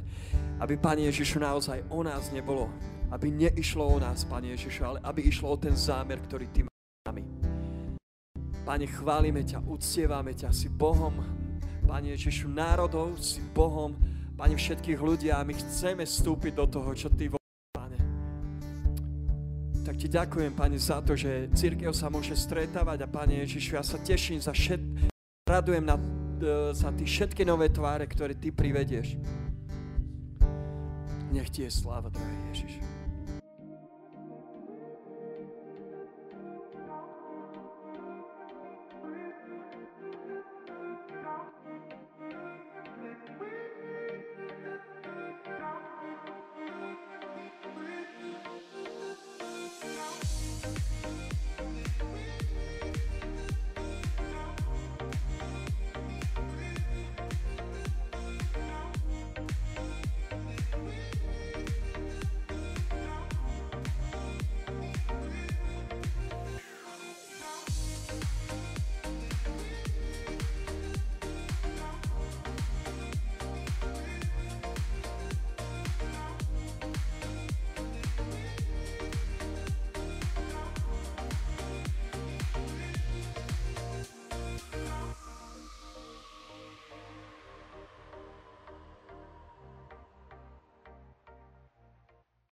Aby, 0.60 0.76
Pane 0.76 1.08
Ježišu, 1.08 1.40
naozaj 1.40 1.88
o 1.88 2.04
nás 2.04 2.28
nebolo. 2.28 2.68
Aby 3.08 3.32
neišlo 3.32 3.88
o 3.88 3.96
nás, 3.96 4.28
Pane 4.28 4.52
Ježišu, 4.52 4.80
ale 4.84 4.98
aby 5.00 5.24
išlo 5.24 5.48
o 5.48 5.56
ten 5.56 5.72
zámer, 5.72 6.20
ktorý 6.20 6.46
Ty 6.52 6.60
máš 6.68 6.78
nami. 7.08 7.24
Pane, 8.68 8.84
chválime 8.84 9.48
ťa, 9.48 9.64
uctievame 9.64 10.36
ťa, 10.36 10.52
si 10.52 10.68
Bohom, 10.68 11.24
Pane 11.88 12.12
Ježišu, 12.12 12.52
národov, 12.52 13.16
si 13.16 13.40
Bohom, 13.40 13.96
Pane, 14.36 14.60
všetkých 14.60 15.00
ľudí 15.00 15.32
a 15.32 15.40
my 15.40 15.56
chceme 15.56 16.04
vstúpiť 16.04 16.52
do 16.52 16.68
toho, 16.68 16.92
čo 16.92 17.08
Ty 17.08 17.32
voláš, 17.32 17.64
Pane. 17.72 17.98
Tak 19.88 19.94
Ti 19.96 20.06
ďakujem, 20.12 20.52
Pane, 20.52 20.76
za 20.76 21.00
to, 21.00 21.16
že 21.16 21.48
církev 21.56 21.96
sa 21.96 22.12
môže 22.12 22.36
stretávať 22.36 23.02
a 23.02 23.08
Pane 23.08 23.40
Ježišu, 23.40 23.80
ja 23.80 23.82
sa 23.82 23.96
teším 23.96 24.36
za 24.36 24.52
všetko, 24.52 25.17
Radujem 25.48 25.80
na, 25.80 25.96
uh, 25.96 26.76
za 26.76 26.92
tie 26.92 27.08
všetky 27.08 27.40
nové 27.48 27.72
tváre, 27.72 28.04
ktoré 28.04 28.36
Ty 28.36 28.52
privedieš. 28.52 29.16
Nech 31.32 31.48
Ti 31.48 31.64
je 31.64 31.70
sláva, 31.72 32.12
drahý 32.12 32.36
Ježiš. 32.52 32.77